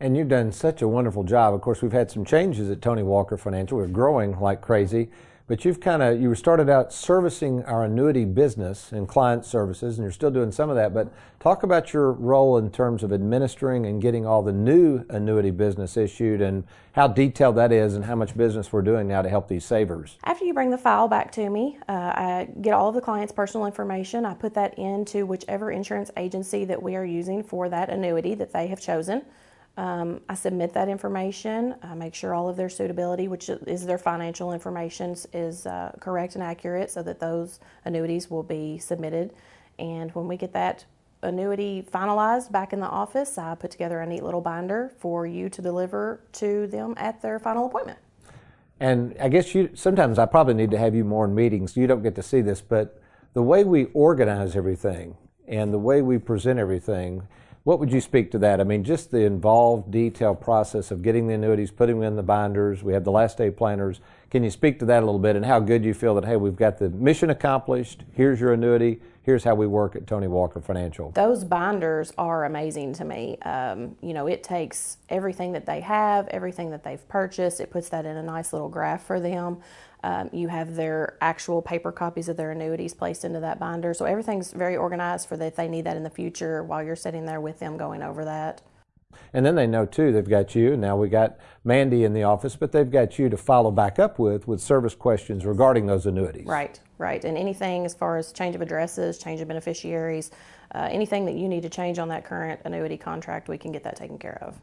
And 0.00 0.16
you've 0.16 0.28
done 0.28 0.50
such 0.50 0.82
a 0.82 0.88
wonderful 0.88 1.24
job. 1.24 1.52
Of 1.52 1.60
course, 1.60 1.82
we've 1.82 1.92
had 1.92 2.10
some 2.10 2.24
changes 2.24 2.70
at 2.70 2.80
Tony 2.80 3.02
Walker 3.02 3.36
Financial. 3.36 3.76
We're 3.76 3.86
growing 3.86 4.38
like 4.40 4.62
crazy. 4.62 5.10
But 5.50 5.64
you've 5.64 5.80
kind 5.80 6.00
of 6.00 6.22
you 6.22 6.32
started 6.36 6.70
out 6.70 6.92
servicing 6.92 7.64
our 7.64 7.82
annuity 7.82 8.24
business 8.24 8.92
and 8.92 9.08
client 9.08 9.44
services, 9.44 9.98
and 9.98 10.04
you're 10.04 10.12
still 10.12 10.30
doing 10.30 10.52
some 10.52 10.70
of 10.70 10.76
that. 10.76 10.94
But 10.94 11.12
talk 11.40 11.64
about 11.64 11.92
your 11.92 12.12
role 12.12 12.56
in 12.56 12.70
terms 12.70 13.02
of 13.02 13.12
administering 13.12 13.84
and 13.84 14.00
getting 14.00 14.24
all 14.24 14.44
the 14.44 14.52
new 14.52 15.04
annuity 15.08 15.50
business 15.50 15.96
issued, 15.96 16.40
and 16.40 16.62
how 16.92 17.08
detailed 17.08 17.56
that 17.56 17.72
is, 17.72 17.96
and 17.96 18.04
how 18.04 18.14
much 18.14 18.36
business 18.36 18.72
we're 18.72 18.82
doing 18.82 19.08
now 19.08 19.22
to 19.22 19.28
help 19.28 19.48
these 19.48 19.64
savers. 19.64 20.18
After 20.22 20.44
you 20.44 20.54
bring 20.54 20.70
the 20.70 20.78
file 20.78 21.08
back 21.08 21.32
to 21.32 21.50
me, 21.50 21.80
uh, 21.88 21.92
I 21.92 22.48
get 22.60 22.72
all 22.72 22.90
of 22.90 22.94
the 22.94 23.00
client's 23.00 23.32
personal 23.32 23.66
information. 23.66 24.24
I 24.24 24.34
put 24.34 24.54
that 24.54 24.78
into 24.78 25.26
whichever 25.26 25.72
insurance 25.72 26.12
agency 26.16 26.64
that 26.66 26.80
we 26.80 26.94
are 26.94 27.04
using 27.04 27.42
for 27.42 27.68
that 27.70 27.90
annuity 27.90 28.36
that 28.36 28.52
they 28.52 28.68
have 28.68 28.80
chosen. 28.80 29.22
Um, 29.76 30.20
I 30.28 30.34
submit 30.34 30.74
that 30.74 30.88
information. 30.88 31.74
I 31.82 31.94
make 31.94 32.14
sure 32.14 32.34
all 32.34 32.48
of 32.48 32.56
their 32.56 32.68
suitability, 32.68 33.28
which 33.28 33.48
is 33.48 33.86
their 33.86 33.98
financial 33.98 34.52
information, 34.52 35.16
is 35.32 35.66
uh, 35.66 35.92
correct 36.00 36.34
and 36.34 36.44
accurate 36.44 36.90
so 36.90 37.02
that 37.02 37.20
those 37.20 37.60
annuities 37.84 38.30
will 38.30 38.42
be 38.42 38.78
submitted. 38.78 39.32
And 39.78 40.10
when 40.12 40.28
we 40.28 40.36
get 40.36 40.52
that 40.52 40.84
annuity 41.22 41.86
finalized 41.90 42.50
back 42.50 42.72
in 42.72 42.80
the 42.80 42.88
office, 42.88 43.38
I 43.38 43.54
put 43.54 43.70
together 43.70 44.00
a 44.00 44.06
neat 44.06 44.22
little 44.22 44.40
binder 44.40 44.92
for 44.98 45.26
you 45.26 45.48
to 45.48 45.62
deliver 45.62 46.20
to 46.32 46.66
them 46.66 46.94
at 46.96 47.22
their 47.22 47.38
final 47.38 47.66
appointment. 47.66 47.98
And 48.80 49.14
I 49.20 49.28
guess 49.28 49.54
you 49.54 49.70
sometimes 49.74 50.18
I 50.18 50.26
probably 50.26 50.54
need 50.54 50.70
to 50.70 50.78
have 50.78 50.94
you 50.94 51.04
more 51.04 51.26
in 51.26 51.34
meetings. 51.34 51.76
You 51.76 51.86
don't 51.86 52.02
get 52.02 52.14
to 52.16 52.22
see 52.22 52.40
this, 52.40 52.62
but 52.62 53.00
the 53.34 53.42
way 53.42 53.62
we 53.62 53.84
organize 53.92 54.56
everything 54.56 55.16
and 55.46 55.72
the 55.72 55.78
way 55.78 56.00
we 56.00 56.16
present 56.16 56.58
everything 56.58 57.26
what 57.70 57.78
would 57.78 57.92
you 57.92 58.00
speak 58.00 58.32
to 58.32 58.38
that? 58.38 58.60
I 58.60 58.64
mean, 58.64 58.82
just 58.82 59.12
the 59.12 59.20
involved, 59.20 59.92
detailed 59.92 60.40
process 60.40 60.90
of 60.90 61.02
getting 61.02 61.28
the 61.28 61.34
annuities, 61.34 61.70
putting 61.70 62.00
them 62.00 62.08
in 62.08 62.16
the 62.16 62.22
binders. 62.24 62.82
We 62.82 62.94
have 62.94 63.04
the 63.04 63.12
last 63.12 63.38
day 63.38 63.48
planners. 63.52 64.00
Can 64.28 64.42
you 64.42 64.50
speak 64.50 64.80
to 64.80 64.86
that 64.86 65.04
a 65.04 65.06
little 65.06 65.20
bit 65.20 65.36
and 65.36 65.44
how 65.44 65.60
good 65.60 65.84
you 65.84 65.94
feel 65.94 66.16
that, 66.16 66.24
hey, 66.24 66.34
we've 66.34 66.56
got 66.56 66.78
the 66.78 66.90
mission 66.90 67.30
accomplished. 67.30 68.02
Here's 68.12 68.40
your 68.40 68.54
annuity. 68.54 69.00
Here's 69.22 69.44
how 69.44 69.54
we 69.54 69.68
work 69.68 69.94
at 69.94 70.08
Tony 70.08 70.26
Walker 70.26 70.60
Financial. 70.60 71.12
Those 71.12 71.44
binders 71.44 72.12
are 72.18 72.44
amazing 72.44 72.92
to 72.94 73.04
me. 73.04 73.38
Um, 73.42 73.94
you 74.02 74.14
know, 74.14 74.26
it 74.26 74.42
takes 74.42 74.96
everything 75.08 75.52
that 75.52 75.64
they 75.64 75.80
have, 75.80 76.26
everything 76.28 76.70
that 76.70 76.82
they've 76.82 77.06
purchased, 77.08 77.60
it 77.60 77.70
puts 77.70 77.88
that 77.90 78.04
in 78.04 78.16
a 78.16 78.22
nice 78.24 78.52
little 78.52 78.68
graph 78.68 79.04
for 79.04 79.20
them. 79.20 79.58
Um, 80.02 80.30
you 80.32 80.48
have 80.48 80.76
their 80.76 81.18
actual 81.20 81.60
paper 81.60 81.92
copies 81.92 82.28
of 82.28 82.36
their 82.36 82.52
annuities 82.52 82.94
placed 82.94 83.24
into 83.24 83.40
that 83.40 83.58
binder. 83.58 83.92
So 83.94 84.04
everything's 84.04 84.52
very 84.52 84.76
organized 84.76 85.28
for 85.28 85.36
that 85.36 85.46
if 85.46 85.56
they 85.56 85.68
need 85.68 85.84
that 85.84 85.96
in 85.96 86.02
the 86.02 86.10
future 86.10 86.62
while 86.62 86.82
you're 86.82 86.96
sitting 86.96 87.26
there 87.26 87.40
with 87.40 87.58
them 87.58 87.76
going 87.76 88.02
over 88.02 88.24
that. 88.24 88.62
And 89.32 89.44
then 89.44 89.54
they 89.54 89.66
know 89.66 89.86
too, 89.86 90.12
they've 90.12 90.28
got 90.28 90.54
you. 90.54 90.76
Now 90.76 90.96
we 90.96 91.08
got 91.08 91.38
Mandy 91.64 92.04
in 92.04 92.12
the 92.12 92.22
office, 92.22 92.56
but 92.56 92.72
they've 92.72 92.90
got 92.90 93.18
you 93.18 93.28
to 93.28 93.36
follow 93.36 93.70
back 93.70 93.98
up 93.98 94.18
with 94.18 94.46
with 94.46 94.60
service 94.60 94.94
questions 94.94 95.44
regarding 95.44 95.86
those 95.86 96.06
annuities. 96.06 96.46
Right, 96.46 96.78
right. 96.98 97.24
And 97.24 97.36
anything 97.36 97.84
as 97.84 97.94
far 97.94 98.16
as 98.16 98.32
change 98.32 98.54
of 98.54 98.62
addresses, 98.62 99.18
change 99.18 99.40
of 99.40 99.48
beneficiaries, 99.48 100.30
uh, 100.74 100.88
anything 100.90 101.26
that 101.26 101.34
you 101.34 101.48
need 101.48 101.62
to 101.62 101.68
change 101.68 101.98
on 101.98 102.08
that 102.08 102.24
current 102.24 102.60
annuity 102.64 102.96
contract, 102.96 103.48
we 103.48 103.58
can 103.58 103.72
get 103.72 103.84
that 103.84 103.96
taken 103.96 104.18
care 104.18 104.38
of. 104.42 104.58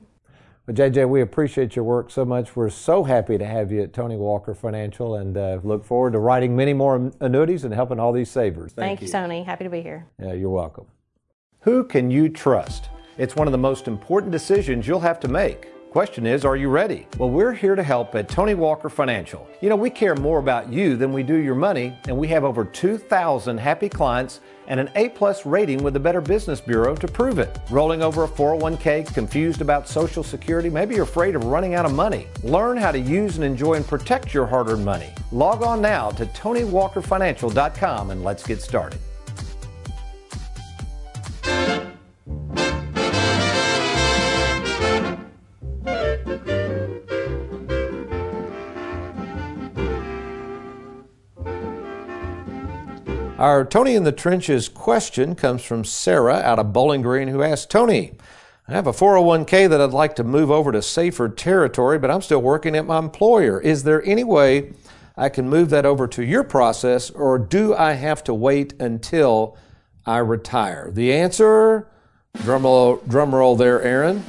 But 0.68 0.76
JJ, 0.76 1.08
we 1.08 1.22
appreciate 1.22 1.78
your 1.78 1.86
work 1.86 2.12
so 2.12 2.26
much. 2.26 2.58
We're 2.58 2.70
so 2.70 3.06
happy 3.06 3.38
to 3.38 3.46
have 3.46 3.72
you 3.72 3.84
at 3.84 3.94
Tony 3.94 4.18
Walker 4.18 4.54
Financial 4.54 5.16
and 5.16 5.38
uh, 5.38 5.62
look 5.64 5.86
forward 5.86 6.12
to 6.12 6.20
writing 6.20 6.58
many 6.58 6.74
more 6.74 7.10
annuities 7.22 7.64
and 7.64 7.74
helping 7.74 8.02
all 8.02 8.12
these 8.12 8.30
savers. 8.30 8.74
Thank, 8.74 9.00
Thank 9.00 9.02
you, 9.02 9.08
Tony. 9.08 9.44
Happy 9.44 9.64
to 9.64 9.70
be 9.70 9.82
here. 9.82 10.08
Yeah, 10.22 10.34
you're 10.34 10.50
welcome. 10.50 10.86
Who 11.62 11.86
can 11.86 12.12
you 12.12 12.28
trust? 12.28 12.90
It's 13.18 13.34
one 13.34 13.48
of 13.48 13.54
the 13.54 13.58
most 13.58 13.88
important 13.88 14.34
decisions 14.34 14.86
you'll 14.86 15.00
have 15.00 15.22
to 15.22 15.30
make. 15.30 15.70
Question 15.98 16.28
is, 16.28 16.46
are 16.46 16.56
you 16.56 16.70
ready? 16.70 17.08
Well, 17.18 17.32
we're 17.32 17.54
here 17.54 17.74
to 17.74 17.82
help 17.82 18.14
at 18.14 18.30
Tony 18.30 18.54
Walker 18.54 18.88
Financial. 18.88 19.50
You 19.62 19.70
know, 19.70 19.76
we 19.76 19.90
care 19.90 20.14
more 20.14 20.38
about 20.38 20.72
you 20.72 20.96
than 20.96 21.12
we 21.12 21.24
do 21.24 21.38
your 21.38 21.56
money, 21.56 21.98
and 22.08 22.16
we 22.16 22.28
have 22.28 22.44
over 22.44 22.64
2,000 22.64 23.58
happy 23.58 23.90
clients 23.90 24.42
and 24.68 24.80
an 24.80 24.92
A 24.94 25.10
plus 25.10 25.44
rating 25.44 25.82
with 25.82 25.96
the 25.96 26.00
Better 26.00 26.22
Business 26.22 26.62
Bureau 26.62 26.96
to 26.96 27.08
prove 27.08 27.40
it. 27.40 27.58
Rolling 27.72 28.04
over 28.04 28.26
a 28.26 28.28
401k, 28.28 29.12
confused 29.12 29.62
about 29.62 29.88
Social 29.88 30.22
Security, 30.22 30.70
maybe 30.70 30.94
you're 30.94 31.04
afraid 31.04 31.36
of 31.36 31.46
running 31.46 31.74
out 31.74 31.88
of 31.88 31.96
money. 31.96 32.28
Learn 32.44 32.78
how 32.78 32.92
to 32.92 33.00
use 33.00 33.38
and 33.38 33.44
enjoy 33.44 33.74
and 33.74 33.88
protect 33.88 34.36
your 34.36 34.46
hard 34.46 34.70
earned 34.70 34.86
money. 34.86 35.12
Log 35.32 35.64
on 35.64 35.82
now 35.82 36.12
to 36.12 36.28
TonyWalkerFinancial.com 36.28 38.12
and 38.12 38.24
let's 38.24 38.46
get 38.46 38.62
started. 38.62 39.00
Our 53.38 53.66
Tony 53.66 53.94
in 53.94 54.04
the 54.04 54.12
Trenches 54.12 54.68
question 54.68 55.36
comes 55.36 55.64
from 55.64 55.86
Sarah 55.86 56.38
out 56.38 56.58
of 56.58 56.74
Bowling 56.74 57.04
Green 57.04 57.28
who 57.28 57.44
asked 57.44 57.70
Tony, 57.70 58.14
I 58.68 58.72
have 58.72 58.88
a 58.88 58.92
401k 58.92 59.70
that 59.70 59.80
I'd 59.80 59.92
like 59.92 60.16
to 60.16 60.24
move 60.24 60.50
over 60.50 60.72
to 60.72 60.82
safer 60.82 61.30
territory, 61.30 62.00
but 62.00 62.10
I'm 62.10 62.24
still 62.24 62.42
working 62.42 62.76
at 62.76 62.88
my 62.88 62.98
employer. 62.98 63.62
Is 63.62 63.84
there 63.84 64.04
any 64.06 64.24
way 64.24 64.74
I 65.16 65.30
can 65.30 65.48
move 65.48 65.70
that 65.70 65.86
over 65.86 66.08
to 66.08 66.26
your 66.26 66.44
process, 66.44 67.12
or 67.12 67.38
do 67.38 67.76
I 67.76 67.94
have 67.94 68.24
to 68.24 68.34
wait 68.34 68.74
until 68.82 69.56
I 70.04 70.18
retire? 70.18 70.90
The 70.92 71.14
answer, 71.14 71.88
drum 72.42 72.64
roll, 72.64 72.96
drum 73.08 73.36
roll 73.36 73.56
there, 73.56 73.84
Aaron. 73.84 74.26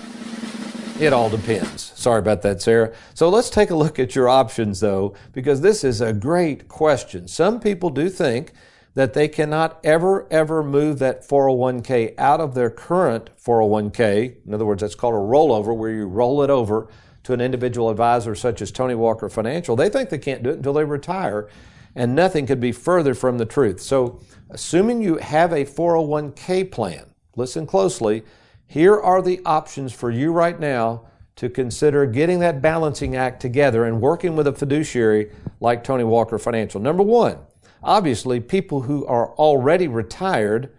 It 1.01 1.15
all 1.15 1.31
depends. 1.31 1.95
Sorry 1.97 2.19
about 2.19 2.43
that, 2.43 2.61
Sarah. 2.61 2.93
So 3.15 3.31
let's 3.31 3.49
take 3.49 3.71
a 3.71 3.75
look 3.75 3.99
at 3.99 4.15
your 4.15 4.29
options, 4.29 4.81
though, 4.81 5.15
because 5.33 5.63
this 5.63 5.83
is 5.83 6.03
a 6.03 6.13
great 6.13 6.69
question. 6.69 7.27
Some 7.27 7.59
people 7.59 7.89
do 7.89 8.11
think 8.11 8.53
that 8.99 9.15
they 9.15 9.29
cannot 9.29 9.79
ever, 9.85 10.27
ever 10.29 10.61
move 10.61 10.99
that 10.99 11.23
401k 11.23 12.15
out 12.19 12.41
of 12.41 12.57
their 12.57 12.69
current 12.69 13.31
401k. 13.41 14.45
In 14.45 14.53
other 14.53 14.67
words, 14.67 14.81
that's 14.81 14.97
called 14.97 15.15
a 15.15 15.19
rollover, 15.19 15.73
where 15.73 15.93
you 15.93 16.07
roll 16.07 16.43
it 16.43 16.51
over 16.51 16.89
to 17.23 17.33
an 17.33 17.41
individual 17.41 17.91
advisor 17.91 18.35
such 18.35 18.61
as 18.61 18.73
Tony 18.73 18.97
Walker 18.97 19.29
Financial. 19.29 19.77
They 19.77 19.89
think 19.89 20.11
they 20.11 20.19
can't 20.19 20.43
do 20.43 20.51
it 20.51 20.57
until 20.57 20.73
they 20.73 20.83
retire, 20.83 21.49
and 21.95 22.17
nothing 22.17 22.45
could 22.45 22.59
be 22.59 22.73
further 22.73 23.15
from 23.15 23.39
the 23.39 23.47
truth. 23.47 23.81
So, 23.81 24.19
assuming 24.51 25.01
you 25.01 25.19
have 25.19 25.53
a 25.53 25.65
401k 25.65 26.69
plan, 26.73 27.15
listen 27.37 27.69
closely. 27.69 28.25
Here 28.67 28.99
are 28.99 29.23
the 29.23 29.41
options 29.47 29.93
for 29.93 30.11
you 30.11 30.33
right 30.33 30.59
now 30.59 31.07
to 31.37 31.49
consider 31.49 32.05
getting 32.05 32.41
that 32.41 32.61
balancing 32.61 33.15
act 33.15 33.41
together 33.41 33.85
and 33.85 34.01
working 34.01 34.35
with 34.35 34.49
a 34.49 34.53
fiduciary 34.53 35.31
like 35.61 35.85
Tony 35.85 36.03
Walker 36.03 36.37
Financial. 36.37 36.81
Number 36.81 37.05
one, 37.05 37.39
Obviously, 37.83 38.41
people 38.41 38.83
who 38.83 39.07
are 39.07 39.31
already 39.35 39.89
retired 39.89 40.71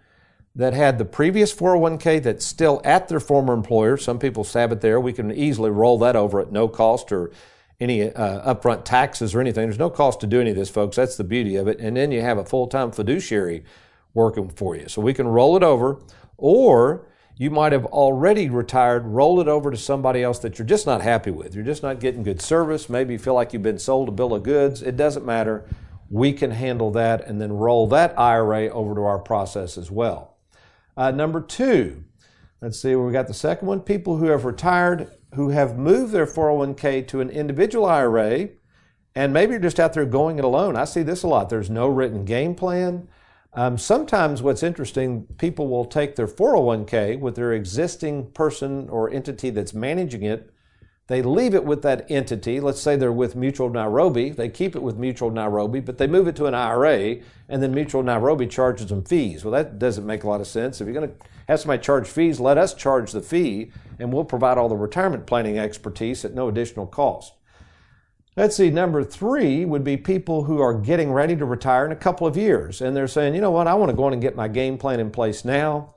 that 0.54 0.74
had 0.74 0.98
the 0.98 1.04
previous 1.04 1.54
401k 1.54 2.22
that's 2.22 2.44
still 2.44 2.80
at 2.84 3.08
their 3.08 3.20
former 3.20 3.54
employer, 3.54 3.96
some 3.96 4.18
people 4.18 4.44
it 4.54 4.80
there, 4.80 5.00
we 5.00 5.12
can 5.12 5.32
easily 5.32 5.70
roll 5.70 5.98
that 5.98 6.16
over 6.16 6.40
at 6.40 6.50
no 6.52 6.68
cost 6.68 7.12
or 7.12 7.30
any 7.80 8.12
uh, 8.12 8.54
upfront 8.54 8.84
taxes 8.84 9.34
or 9.34 9.40
anything. 9.40 9.64
There's 9.64 9.78
no 9.78 9.90
cost 9.90 10.20
to 10.20 10.26
do 10.26 10.40
any 10.40 10.50
of 10.50 10.56
this, 10.56 10.68
folks. 10.68 10.96
That's 10.96 11.16
the 11.16 11.24
beauty 11.24 11.56
of 11.56 11.66
it. 11.66 11.78
And 11.80 11.96
then 11.96 12.12
you 12.12 12.20
have 12.20 12.36
a 12.36 12.44
full 12.44 12.66
time 12.66 12.92
fiduciary 12.92 13.64
working 14.12 14.50
for 14.50 14.76
you. 14.76 14.88
So 14.88 15.00
we 15.00 15.14
can 15.14 15.28
roll 15.28 15.56
it 15.56 15.62
over, 15.62 16.02
or 16.36 17.06
you 17.36 17.50
might 17.50 17.72
have 17.72 17.86
already 17.86 18.50
retired, 18.50 19.06
roll 19.06 19.40
it 19.40 19.48
over 19.48 19.70
to 19.70 19.76
somebody 19.76 20.22
else 20.22 20.40
that 20.40 20.58
you're 20.58 20.66
just 20.66 20.84
not 20.84 21.00
happy 21.00 21.30
with. 21.30 21.54
You're 21.54 21.64
just 21.64 21.82
not 21.82 22.00
getting 22.00 22.22
good 22.22 22.42
service. 22.42 22.90
Maybe 22.90 23.14
you 23.14 23.18
feel 23.18 23.34
like 23.34 23.54
you've 23.54 23.62
been 23.62 23.78
sold 23.78 24.10
a 24.10 24.12
bill 24.12 24.34
of 24.34 24.42
goods. 24.42 24.82
It 24.82 24.96
doesn't 24.98 25.24
matter. 25.24 25.64
We 26.10 26.32
can 26.32 26.50
handle 26.50 26.90
that 26.92 27.26
and 27.26 27.40
then 27.40 27.52
roll 27.52 27.86
that 27.88 28.18
IRA 28.18 28.68
over 28.68 28.94
to 28.94 29.02
our 29.02 29.18
process 29.18 29.78
as 29.78 29.90
well. 29.90 30.36
Uh, 30.96 31.12
number 31.12 31.40
two, 31.40 32.04
let's 32.60 32.78
see, 32.78 32.94
we 32.94 33.12
got 33.12 33.28
the 33.28 33.34
second 33.34 33.68
one 33.68 33.80
people 33.80 34.18
who 34.18 34.26
have 34.26 34.44
retired 34.44 35.10
who 35.34 35.50
have 35.50 35.78
moved 35.78 36.12
their 36.12 36.26
401k 36.26 37.06
to 37.08 37.20
an 37.20 37.30
individual 37.30 37.86
IRA, 37.86 38.48
and 39.14 39.32
maybe 39.32 39.52
you're 39.52 39.60
just 39.60 39.80
out 39.80 39.92
there 39.92 40.04
going 40.04 40.38
it 40.38 40.44
alone. 40.44 40.76
I 40.76 40.84
see 40.84 41.02
this 41.02 41.22
a 41.22 41.28
lot. 41.28 41.48
There's 41.48 41.70
no 41.70 41.88
written 41.88 42.24
game 42.24 42.54
plan. 42.54 43.08
Um, 43.52 43.78
sometimes 43.78 44.42
what's 44.42 44.62
interesting, 44.62 45.26
people 45.38 45.68
will 45.68 45.84
take 45.84 46.14
their 46.16 46.28
401k 46.28 47.18
with 47.18 47.34
their 47.34 47.52
existing 47.52 48.30
person 48.32 48.88
or 48.88 49.10
entity 49.10 49.50
that's 49.50 49.74
managing 49.74 50.22
it. 50.22 50.52
They 51.10 51.22
leave 51.22 51.56
it 51.56 51.64
with 51.64 51.82
that 51.82 52.08
entity. 52.08 52.60
Let's 52.60 52.80
say 52.80 52.94
they're 52.94 53.10
with 53.10 53.34
Mutual 53.34 53.68
Nairobi. 53.68 54.30
They 54.30 54.48
keep 54.48 54.76
it 54.76 54.82
with 54.82 54.96
Mutual 54.96 55.32
Nairobi, 55.32 55.80
but 55.80 55.98
they 55.98 56.06
move 56.06 56.28
it 56.28 56.36
to 56.36 56.46
an 56.46 56.54
IRA, 56.54 57.16
and 57.48 57.60
then 57.60 57.74
Mutual 57.74 58.04
Nairobi 58.04 58.46
charges 58.46 58.90
them 58.90 59.02
fees. 59.02 59.44
Well, 59.44 59.50
that 59.50 59.80
doesn't 59.80 60.06
make 60.06 60.22
a 60.22 60.28
lot 60.28 60.40
of 60.40 60.46
sense. 60.46 60.80
If 60.80 60.86
you're 60.86 60.94
going 60.94 61.08
to 61.08 61.14
have 61.48 61.58
somebody 61.58 61.82
charge 61.82 62.06
fees, 62.06 62.38
let 62.38 62.58
us 62.58 62.74
charge 62.74 63.10
the 63.10 63.20
fee, 63.20 63.72
and 63.98 64.12
we'll 64.12 64.24
provide 64.24 64.56
all 64.56 64.68
the 64.68 64.76
retirement 64.76 65.26
planning 65.26 65.58
expertise 65.58 66.24
at 66.24 66.32
no 66.32 66.46
additional 66.46 66.86
cost. 66.86 67.32
Let's 68.36 68.54
see, 68.54 68.70
number 68.70 69.02
three 69.02 69.64
would 69.64 69.82
be 69.82 69.96
people 69.96 70.44
who 70.44 70.60
are 70.60 70.74
getting 70.74 71.10
ready 71.10 71.34
to 71.34 71.44
retire 71.44 71.86
in 71.86 71.90
a 71.90 71.96
couple 71.96 72.28
of 72.28 72.36
years. 72.36 72.80
And 72.80 72.96
they're 72.96 73.08
saying, 73.08 73.34
you 73.34 73.40
know 73.40 73.50
what, 73.50 73.66
I 73.66 73.74
want 73.74 73.90
to 73.90 73.96
go 73.96 74.06
in 74.06 74.12
and 74.12 74.22
get 74.22 74.36
my 74.36 74.46
game 74.46 74.78
plan 74.78 75.00
in 75.00 75.10
place 75.10 75.44
now. 75.44 75.96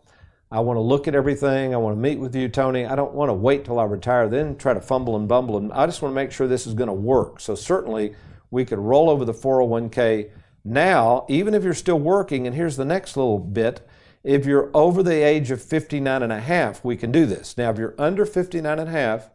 I 0.53 0.59
want 0.59 0.77
to 0.77 0.81
look 0.81 1.07
at 1.07 1.15
everything. 1.15 1.73
I 1.73 1.77
want 1.77 1.95
to 1.95 1.99
meet 1.99 2.19
with 2.19 2.35
you, 2.35 2.47
Tony. 2.47 2.85
I 2.85 2.95
don't 2.95 3.15
want 3.15 3.29
to 3.29 3.33
wait 3.33 3.65
till 3.65 3.79
I 3.79 3.85
retire, 3.85 4.29
then 4.29 4.55
try 4.55 4.75
to 4.75 4.79
fumble 4.79 5.15
and 5.15 5.27
bumble. 5.27 5.57
And 5.57 5.73
I 5.73 5.87
just 5.87 6.03
want 6.03 6.11
to 6.11 6.15
make 6.15 6.31
sure 6.31 6.47
this 6.47 6.67
is 6.67 6.75
going 6.75 6.89
to 6.89 6.93
work. 6.93 7.39
So 7.39 7.55
certainly 7.55 8.13
we 8.51 8.63
could 8.63 8.77
roll 8.77 9.09
over 9.09 9.25
the 9.25 9.33
401k 9.33 10.29
now, 10.63 11.25
even 11.27 11.55
if 11.55 11.63
you're 11.63 11.73
still 11.73 11.99
working. 11.99 12.45
And 12.45 12.55
here's 12.55 12.77
the 12.77 12.85
next 12.85 13.17
little 13.17 13.39
bit. 13.39 13.81
If 14.23 14.45
you're 14.45 14.69
over 14.75 15.01
the 15.01 15.25
age 15.25 15.49
of 15.49 15.59
59 15.59 16.21
and 16.21 16.31
a 16.31 16.39
half, 16.39 16.85
we 16.85 16.97
can 16.97 17.11
do 17.11 17.25
this. 17.25 17.57
Now, 17.57 17.71
if 17.71 17.79
you're 17.79 17.95
under 17.97 18.23
59 18.23 18.77
and 18.77 18.87
a 18.87 18.91
half, 18.91 19.31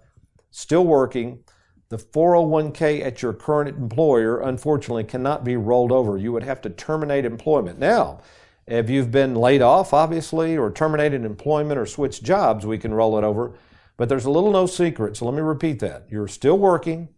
still 0.53 0.87
working, 0.87 1.43
the 1.89 1.99
401k 1.99 3.05
at 3.05 3.23
your 3.23 3.33
current 3.33 3.77
employer, 3.77 4.39
unfortunately, 4.41 5.03
cannot 5.03 5.43
be 5.43 5.57
rolled 5.57 5.91
over. 5.91 6.17
You 6.17 6.31
would 6.33 6.45
have 6.45 6.61
to 6.61 6.71
terminate 6.71 7.25
employment. 7.25 7.81
Now, 7.81 8.21
if 8.69 8.91
you've 8.91 9.11
been 9.11 9.35
laid 9.35 9.63
off, 9.63 9.95
obviously, 9.95 10.57
or 10.57 10.71
terminated 10.71 11.25
employment 11.25 11.81
or 11.81 11.87
switched 11.87 12.23
jobs, 12.23 12.67
we 12.67 12.79
can 12.79 12.93
roll 12.93 13.17
it 13.17 13.25
over. 13.25 13.55
But 13.97 14.09
there's 14.09 14.27
a 14.27 14.31
little 14.31 14.53
no 14.53 14.67
secret, 14.67 15.17
so 15.17 15.25
let 15.25 15.35
me 15.35 15.41
repeat 15.41 15.81
that. 15.81 16.07
You're 16.11 16.29
still 16.29 16.59
working 16.59 17.09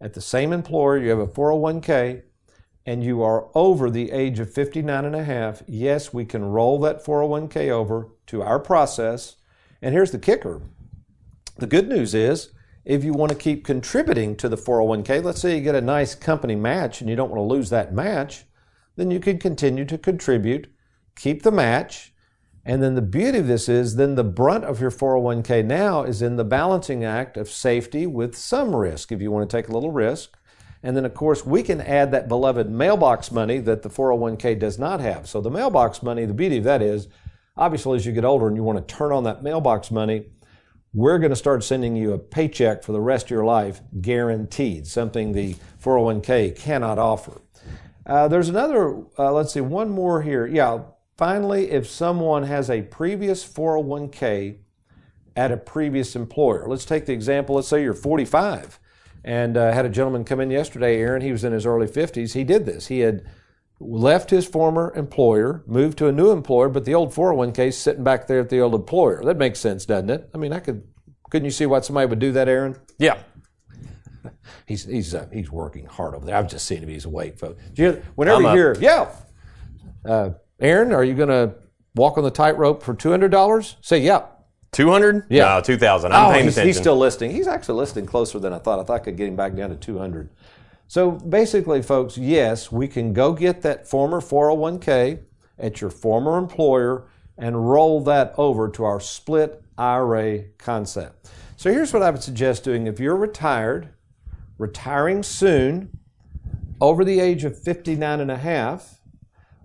at 0.00 0.14
the 0.14 0.20
same 0.20 0.52
employer, 0.52 0.98
you 0.98 1.10
have 1.10 1.18
a 1.18 1.26
401k, 1.26 2.22
and 2.86 3.02
you 3.02 3.22
are 3.22 3.48
over 3.54 3.90
the 3.90 4.12
age 4.12 4.38
of 4.38 4.52
59 4.52 5.04
and 5.04 5.16
a 5.16 5.24
half. 5.24 5.62
Yes, 5.66 6.12
we 6.12 6.24
can 6.24 6.44
roll 6.44 6.78
that 6.80 7.04
401k 7.04 7.70
over 7.70 8.08
to 8.26 8.42
our 8.42 8.60
process. 8.60 9.36
And 9.82 9.94
here's 9.94 10.12
the 10.12 10.18
kicker 10.18 10.62
the 11.56 11.66
good 11.66 11.88
news 11.88 12.14
is, 12.14 12.50
if 12.84 13.04
you 13.04 13.12
want 13.12 13.30
to 13.32 13.38
keep 13.38 13.64
contributing 13.64 14.36
to 14.36 14.48
the 14.48 14.56
401k, 14.56 15.22
let's 15.24 15.40
say 15.40 15.56
you 15.56 15.62
get 15.62 15.74
a 15.74 15.80
nice 15.80 16.14
company 16.14 16.54
match 16.54 17.00
and 17.00 17.08
you 17.08 17.16
don't 17.16 17.30
want 17.30 17.38
to 17.38 17.54
lose 17.54 17.70
that 17.70 17.94
match, 17.94 18.44
then 18.96 19.10
you 19.10 19.20
can 19.20 19.38
continue 19.38 19.84
to 19.84 19.96
contribute, 19.96 20.68
keep 21.16 21.42
the 21.42 21.50
match, 21.50 22.12
and 22.64 22.82
then 22.82 22.94
the 22.94 23.02
beauty 23.02 23.38
of 23.38 23.46
this 23.46 23.68
is 23.68 23.96
then 23.96 24.14
the 24.14 24.24
brunt 24.24 24.64
of 24.64 24.80
your 24.80 24.90
401k 24.90 25.64
now 25.64 26.02
is 26.02 26.22
in 26.22 26.36
the 26.36 26.44
balancing 26.44 27.04
act 27.04 27.36
of 27.36 27.50
safety 27.50 28.06
with 28.06 28.34
some 28.34 28.74
risk 28.74 29.12
if 29.12 29.20
you 29.20 29.30
want 29.30 29.48
to 29.48 29.56
take 29.56 29.68
a 29.68 29.72
little 29.72 29.92
risk. 29.92 30.36
And 30.82 30.96
then, 30.96 31.04
of 31.04 31.14
course, 31.14 31.46
we 31.46 31.62
can 31.62 31.80
add 31.80 32.12
that 32.12 32.28
beloved 32.28 32.70
mailbox 32.70 33.30
money 33.30 33.58
that 33.58 33.82
the 33.82 33.88
401k 33.88 34.58
does 34.58 34.78
not 34.78 35.00
have. 35.00 35.26
So, 35.26 35.40
the 35.40 35.50
mailbox 35.50 36.02
money, 36.02 36.26
the 36.26 36.34
beauty 36.34 36.58
of 36.58 36.64
that 36.64 36.82
is 36.82 37.08
obviously, 37.56 37.96
as 37.96 38.06
you 38.06 38.12
get 38.12 38.24
older 38.24 38.48
and 38.48 38.56
you 38.56 38.62
want 38.62 38.86
to 38.86 38.94
turn 38.94 39.12
on 39.12 39.24
that 39.24 39.42
mailbox 39.42 39.90
money, 39.90 40.26
we're 40.92 41.18
going 41.18 41.30
to 41.30 41.36
start 41.36 41.64
sending 41.64 41.96
you 41.96 42.12
a 42.12 42.18
paycheck 42.18 42.82
for 42.82 42.92
the 42.92 43.00
rest 43.00 43.26
of 43.26 43.30
your 43.30 43.44
life, 43.44 43.80
guaranteed, 44.00 44.86
something 44.86 45.32
the 45.32 45.56
401k 45.82 46.56
cannot 46.56 46.98
offer. 46.98 47.40
Uh, 48.06 48.28
there's 48.28 48.50
another, 48.50 49.02
uh, 49.18 49.32
let's 49.32 49.52
see, 49.54 49.62
one 49.62 49.90
more 49.90 50.22
here. 50.22 50.46
Yeah, 50.46 50.82
finally, 51.16 51.70
if 51.70 51.88
someone 51.88 52.44
has 52.44 52.70
a 52.70 52.82
previous 52.82 53.46
401k 53.46 54.58
at 55.36 55.52
a 55.52 55.56
previous 55.56 56.14
employer, 56.14 56.66
let's 56.68 56.84
take 56.84 57.06
the 57.06 57.12
example, 57.12 57.56
let's 57.56 57.68
say 57.68 57.82
you're 57.82 57.94
45 57.94 58.78
and 59.24 59.56
uh, 59.56 59.72
had 59.72 59.86
a 59.86 59.88
gentleman 59.88 60.24
come 60.24 60.40
in 60.40 60.50
yesterday, 60.50 60.98
Aaron, 60.98 61.22
he 61.22 61.32
was 61.32 61.44
in 61.44 61.52
his 61.52 61.64
early 61.64 61.86
50s. 61.86 62.34
He 62.34 62.44
did 62.44 62.66
this. 62.66 62.88
He 62.88 63.00
had 63.00 63.24
left 63.80 64.30
his 64.30 64.46
former 64.46 64.92
employer, 64.94 65.64
moved 65.66 65.98
to 65.98 66.08
a 66.08 66.12
new 66.12 66.30
employer, 66.30 66.68
but 66.68 66.84
the 66.84 66.94
old 66.94 67.12
401k 67.12 67.68
is 67.68 67.78
sitting 67.78 68.04
back 68.04 68.26
there 68.26 68.40
at 68.40 68.50
the 68.50 68.60
old 68.60 68.74
employer. 68.74 69.24
That 69.24 69.38
makes 69.38 69.58
sense, 69.58 69.86
doesn't 69.86 70.10
it? 70.10 70.30
I 70.34 70.38
mean, 70.38 70.52
I 70.52 70.60
could, 70.60 70.86
couldn't 71.30 71.46
you 71.46 71.50
see 71.50 71.66
why 71.66 71.80
somebody 71.80 72.06
would 72.06 72.18
do 72.18 72.32
that, 72.32 72.48
Aaron? 72.48 72.76
Yeah. 72.98 73.18
he's 74.66 74.84
he's 74.84 75.14
uh, 75.14 75.26
he's 75.32 75.50
working 75.50 75.86
hard 75.86 76.14
over 76.14 76.24
there. 76.24 76.36
I've 76.36 76.48
just 76.48 76.66
seen 76.66 76.82
him; 76.82 76.88
he's 76.88 77.04
awake, 77.04 77.38
folks. 77.38 77.60
You, 77.74 78.02
whenever 78.14 78.42
you 78.42 78.48
hear, 78.48 78.76
yeah, 78.80 79.10
uh, 80.04 80.30
Aaron, 80.60 80.92
are 80.92 81.04
you 81.04 81.14
going 81.14 81.28
to 81.28 81.54
walk 81.94 82.18
on 82.18 82.24
the 82.24 82.30
tightrope 82.30 82.82
for 82.82 82.94
two 82.94 83.10
hundred 83.10 83.30
dollars? 83.30 83.76
Say, 83.80 83.98
yeah. 83.98 84.26
Two 84.72 84.90
hundred? 84.90 85.26
Yeah, 85.28 85.54
no, 85.54 85.60
two 85.60 85.76
thousand. 85.76 86.12
I'm 86.12 86.26
oh, 86.26 86.32
paying 86.32 86.44
he's, 86.44 86.54
attention. 86.54 86.68
he's 86.68 86.78
still 86.78 86.96
listing. 86.96 87.30
He's 87.30 87.46
actually 87.46 87.78
listing 87.78 88.06
closer 88.06 88.38
than 88.38 88.52
I 88.52 88.58
thought. 88.58 88.80
I 88.80 88.82
thought 88.82 89.00
I 89.00 89.04
could 89.04 89.16
get 89.16 89.28
him 89.28 89.36
back 89.36 89.54
down 89.54 89.70
to 89.70 89.76
two 89.76 89.98
hundred. 89.98 90.30
So 90.88 91.12
basically, 91.12 91.82
folks, 91.82 92.18
yes, 92.18 92.70
we 92.70 92.88
can 92.88 93.12
go 93.12 93.32
get 93.32 93.62
that 93.62 93.88
former 93.88 94.20
401k 94.20 95.20
at 95.58 95.80
your 95.80 95.90
former 95.90 96.36
employer 96.36 97.08
and 97.38 97.68
roll 97.68 98.00
that 98.02 98.34
over 98.36 98.68
to 98.70 98.84
our 98.84 99.00
split 99.00 99.62
IRA 99.78 100.44
concept. 100.58 101.30
So 101.56 101.72
here's 101.72 101.92
what 101.92 102.02
I 102.02 102.10
would 102.10 102.22
suggest 102.22 102.64
doing. 102.64 102.86
If 102.86 103.00
you're 103.00 103.16
retired, 103.16 103.88
retiring 104.58 105.22
soon, 105.22 105.98
over 106.80 107.04
the 107.04 107.18
age 107.18 107.44
of 107.44 107.58
59 107.58 108.20
and 108.20 108.30
a 108.30 108.36
half, 108.36 109.00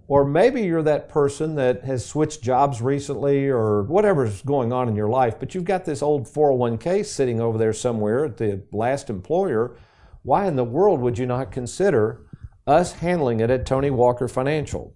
or 0.10 0.26
maybe 0.26 0.64
you're 0.64 0.84
that 0.84 1.08
person 1.08 1.56
that 1.56 1.86
has 1.86 2.06
switched 2.06 2.42
jobs 2.42 2.82
recently 2.82 3.48
or 3.48 3.84
whatever's 3.84 4.42
going 4.42 4.74
on 4.74 4.90
in 4.90 4.96
your 4.96 5.08
life, 5.08 5.40
but 5.40 5.56
you've 5.56 5.64
got 5.64 5.86
this 5.86 6.02
old 6.02 6.26
401k 6.26 7.06
sitting 7.06 7.40
over 7.40 7.58
there 7.58 7.72
somewhere 7.72 8.26
at 8.26 8.38
the 8.38 8.62
last 8.74 9.10
employer 9.10 9.78
why 10.24 10.48
in 10.48 10.56
the 10.56 10.64
world 10.64 11.00
would 11.00 11.18
you 11.18 11.26
not 11.26 11.52
consider 11.52 12.26
us 12.68 12.94
handling 12.94 13.40
it 13.40 13.50
at 13.50 13.66
Tony 13.66 13.90
Walker 13.90 14.28
Financial? 14.28 14.94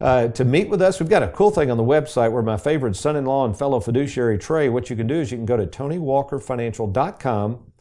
Uh, 0.00 0.28
to 0.28 0.46
meet 0.46 0.70
with 0.70 0.80
us, 0.80 0.98
we've 0.98 1.10
got 1.10 1.22
a 1.22 1.28
cool 1.28 1.50
thing 1.50 1.70
on 1.70 1.76
the 1.76 1.84
website 1.84 2.32
where 2.32 2.42
my 2.42 2.56
favorite 2.56 2.96
son 2.96 3.16
in 3.16 3.26
law 3.26 3.44
and 3.44 3.58
fellow 3.58 3.80
fiduciary 3.80 4.38
Trey, 4.38 4.68
what 4.68 4.88
you 4.88 4.96
can 4.96 5.06
do 5.06 5.16
is 5.16 5.30
you 5.30 5.36
can 5.36 5.44
go 5.44 5.58
to 5.58 5.66
TonyWalkerFinancial.com 5.66 7.72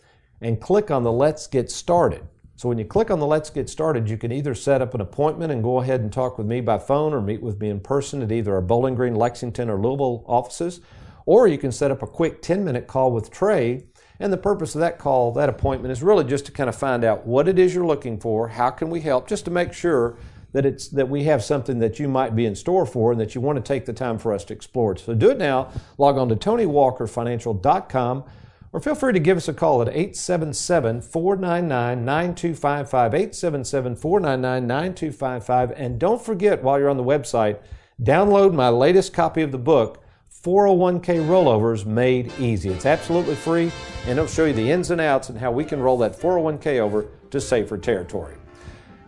and 0.41 0.59
click 0.59 0.91
on 0.91 1.03
the 1.03 1.12
Let's 1.12 1.47
Get 1.47 1.71
Started. 1.71 2.27
So 2.59 2.67
when 2.67 2.77
you 2.77 2.83
click 2.83 3.09
on 3.09 3.19
the 3.19 3.25
Let's 3.25 3.49
Get 3.49 3.69
Started, 3.69 4.09
you 4.09 4.17
can 4.17 4.33
either 4.33 4.53
set 4.53 4.81
up 4.81 4.93
an 4.93 4.99
appointment 4.99 5.49
and 5.49 5.63
go 5.63 5.79
ahead 5.79 6.01
and 6.01 6.11
talk 6.11 6.37
with 6.37 6.45
me 6.45 6.59
by 6.59 6.77
phone 6.77 7.13
or 7.13 7.21
meet 7.21 7.41
with 7.41 7.57
me 7.61 7.69
in 7.69 7.79
person 7.79 8.21
at 8.21 8.33
either 8.33 8.53
our 8.53 8.59
Bowling 8.59 8.95
Green, 8.95 9.15
Lexington, 9.15 9.69
or 9.69 9.79
Louisville 9.79 10.25
offices, 10.27 10.81
or 11.25 11.47
you 11.47 11.57
can 11.57 11.71
set 11.71 11.89
up 11.89 12.03
a 12.03 12.05
quick 12.05 12.41
10 12.41 12.65
minute 12.65 12.85
call 12.85 13.13
with 13.13 13.31
Trey 13.31 13.85
and 14.19 14.33
the 14.33 14.37
purpose 14.37 14.75
of 14.75 14.81
that 14.81 14.99
call, 14.99 15.31
that 15.31 15.47
appointment, 15.47 15.93
is 15.93 16.03
really 16.03 16.25
just 16.25 16.47
to 16.47 16.51
kind 16.51 16.67
of 16.67 16.75
find 16.75 17.05
out 17.05 17.25
what 17.25 17.47
it 17.47 17.57
is 17.57 17.73
you're 17.73 17.87
looking 17.87 18.19
for, 18.19 18.49
how 18.49 18.71
can 18.71 18.89
we 18.89 18.99
help, 18.99 19.25
just 19.25 19.45
to 19.45 19.51
make 19.51 19.71
sure 19.71 20.17
that 20.51 20.65
it's 20.65 20.89
that 20.89 21.07
we 21.07 21.23
have 21.23 21.41
something 21.41 21.79
that 21.79 21.97
you 21.97 22.09
might 22.09 22.35
be 22.35 22.45
in 22.45 22.55
store 22.55 22.85
for 22.85 23.13
and 23.13 23.21
that 23.21 23.35
you 23.35 23.39
want 23.39 23.55
to 23.55 23.63
take 23.63 23.85
the 23.85 23.93
time 23.93 24.17
for 24.17 24.33
us 24.33 24.43
to 24.43 24.53
explore. 24.53 24.97
So 24.97 25.13
do 25.13 25.29
it 25.29 25.37
now. 25.37 25.71
Log 25.97 26.17
on 26.17 26.27
to 26.27 26.35
TonyWalkerFinancial.com 26.35 28.25
or 28.71 28.79
feel 28.79 28.95
free 28.95 29.13
to 29.13 29.19
give 29.19 29.38
us 29.38 29.47
a 29.47 29.53
call 29.53 29.82
at 29.82 29.88
877 29.88 31.01
499 31.01 32.05
9255. 32.05 33.13
877 33.13 33.95
499 33.95 34.67
9255. 34.67 35.71
And 35.71 35.99
don't 35.99 36.21
forget, 36.21 36.63
while 36.63 36.79
you're 36.79 36.89
on 36.89 36.97
the 36.97 37.03
website, 37.03 37.60
download 38.01 38.53
my 38.53 38.69
latest 38.69 39.13
copy 39.13 39.41
of 39.41 39.51
the 39.51 39.58
book. 39.58 40.03
401k 40.43 41.27
rollovers 41.27 41.86
made 41.86 42.32
easy. 42.39 42.69
It's 42.69 42.86
absolutely 42.86 43.36
free 43.36 43.71
and 44.03 44.12
it'll 44.12 44.27
show 44.27 44.45
you 44.45 44.53
the 44.53 44.71
ins 44.71 44.91
and 44.91 45.01
outs 45.01 45.29
and 45.29 45.38
how 45.38 45.51
we 45.51 45.65
can 45.65 45.82
roll 45.82 45.97
that 45.97 46.17
401k 46.17 46.79
over 46.79 47.08
to 47.32 47.41
safer 47.41 47.77
territory. 47.77 48.36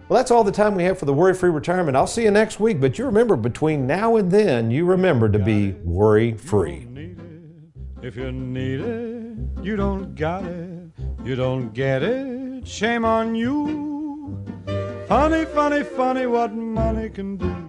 Well, 0.10 0.18
that's 0.18 0.32
all 0.32 0.44
the 0.44 0.52
time 0.52 0.76
we 0.76 0.84
have 0.84 1.00
for 1.00 1.06
the 1.06 1.14
Worry 1.14 1.34
Free 1.34 1.50
Retirement. 1.50 1.96
I'll 1.96 2.06
see 2.06 2.24
you 2.24 2.32
next 2.32 2.60
week, 2.60 2.82
but 2.82 3.00
you 3.00 3.06
remember 3.06 3.38
between 3.38 3.88
now 3.88 4.18
and 4.18 4.30
then, 4.30 4.70
you 4.70 4.84
remember 4.84 5.30
to 5.30 5.40
be 5.40 5.72
worry 5.86 6.34
free. 6.34 6.91
If 8.04 8.16
you 8.16 8.32
need 8.32 8.80
it, 8.80 9.64
you 9.64 9.76
don't 9.76 10.16
got 10.16 10.44
it, 10.44 10.90
you 11.24 11.36
don't 11.36 11.72
get 11.72 12.02
it, 12.02 12.68
shame 12.68 13.06
on 13.06 13.36
you. 13.36 14.44
Funny, 15.08 15.46
funny, 15.46 15.84
funny 15.84 16.26
what 16.26 16.52
money 16.52 17.10
can 17.10 17.38
do. 17.38 17.62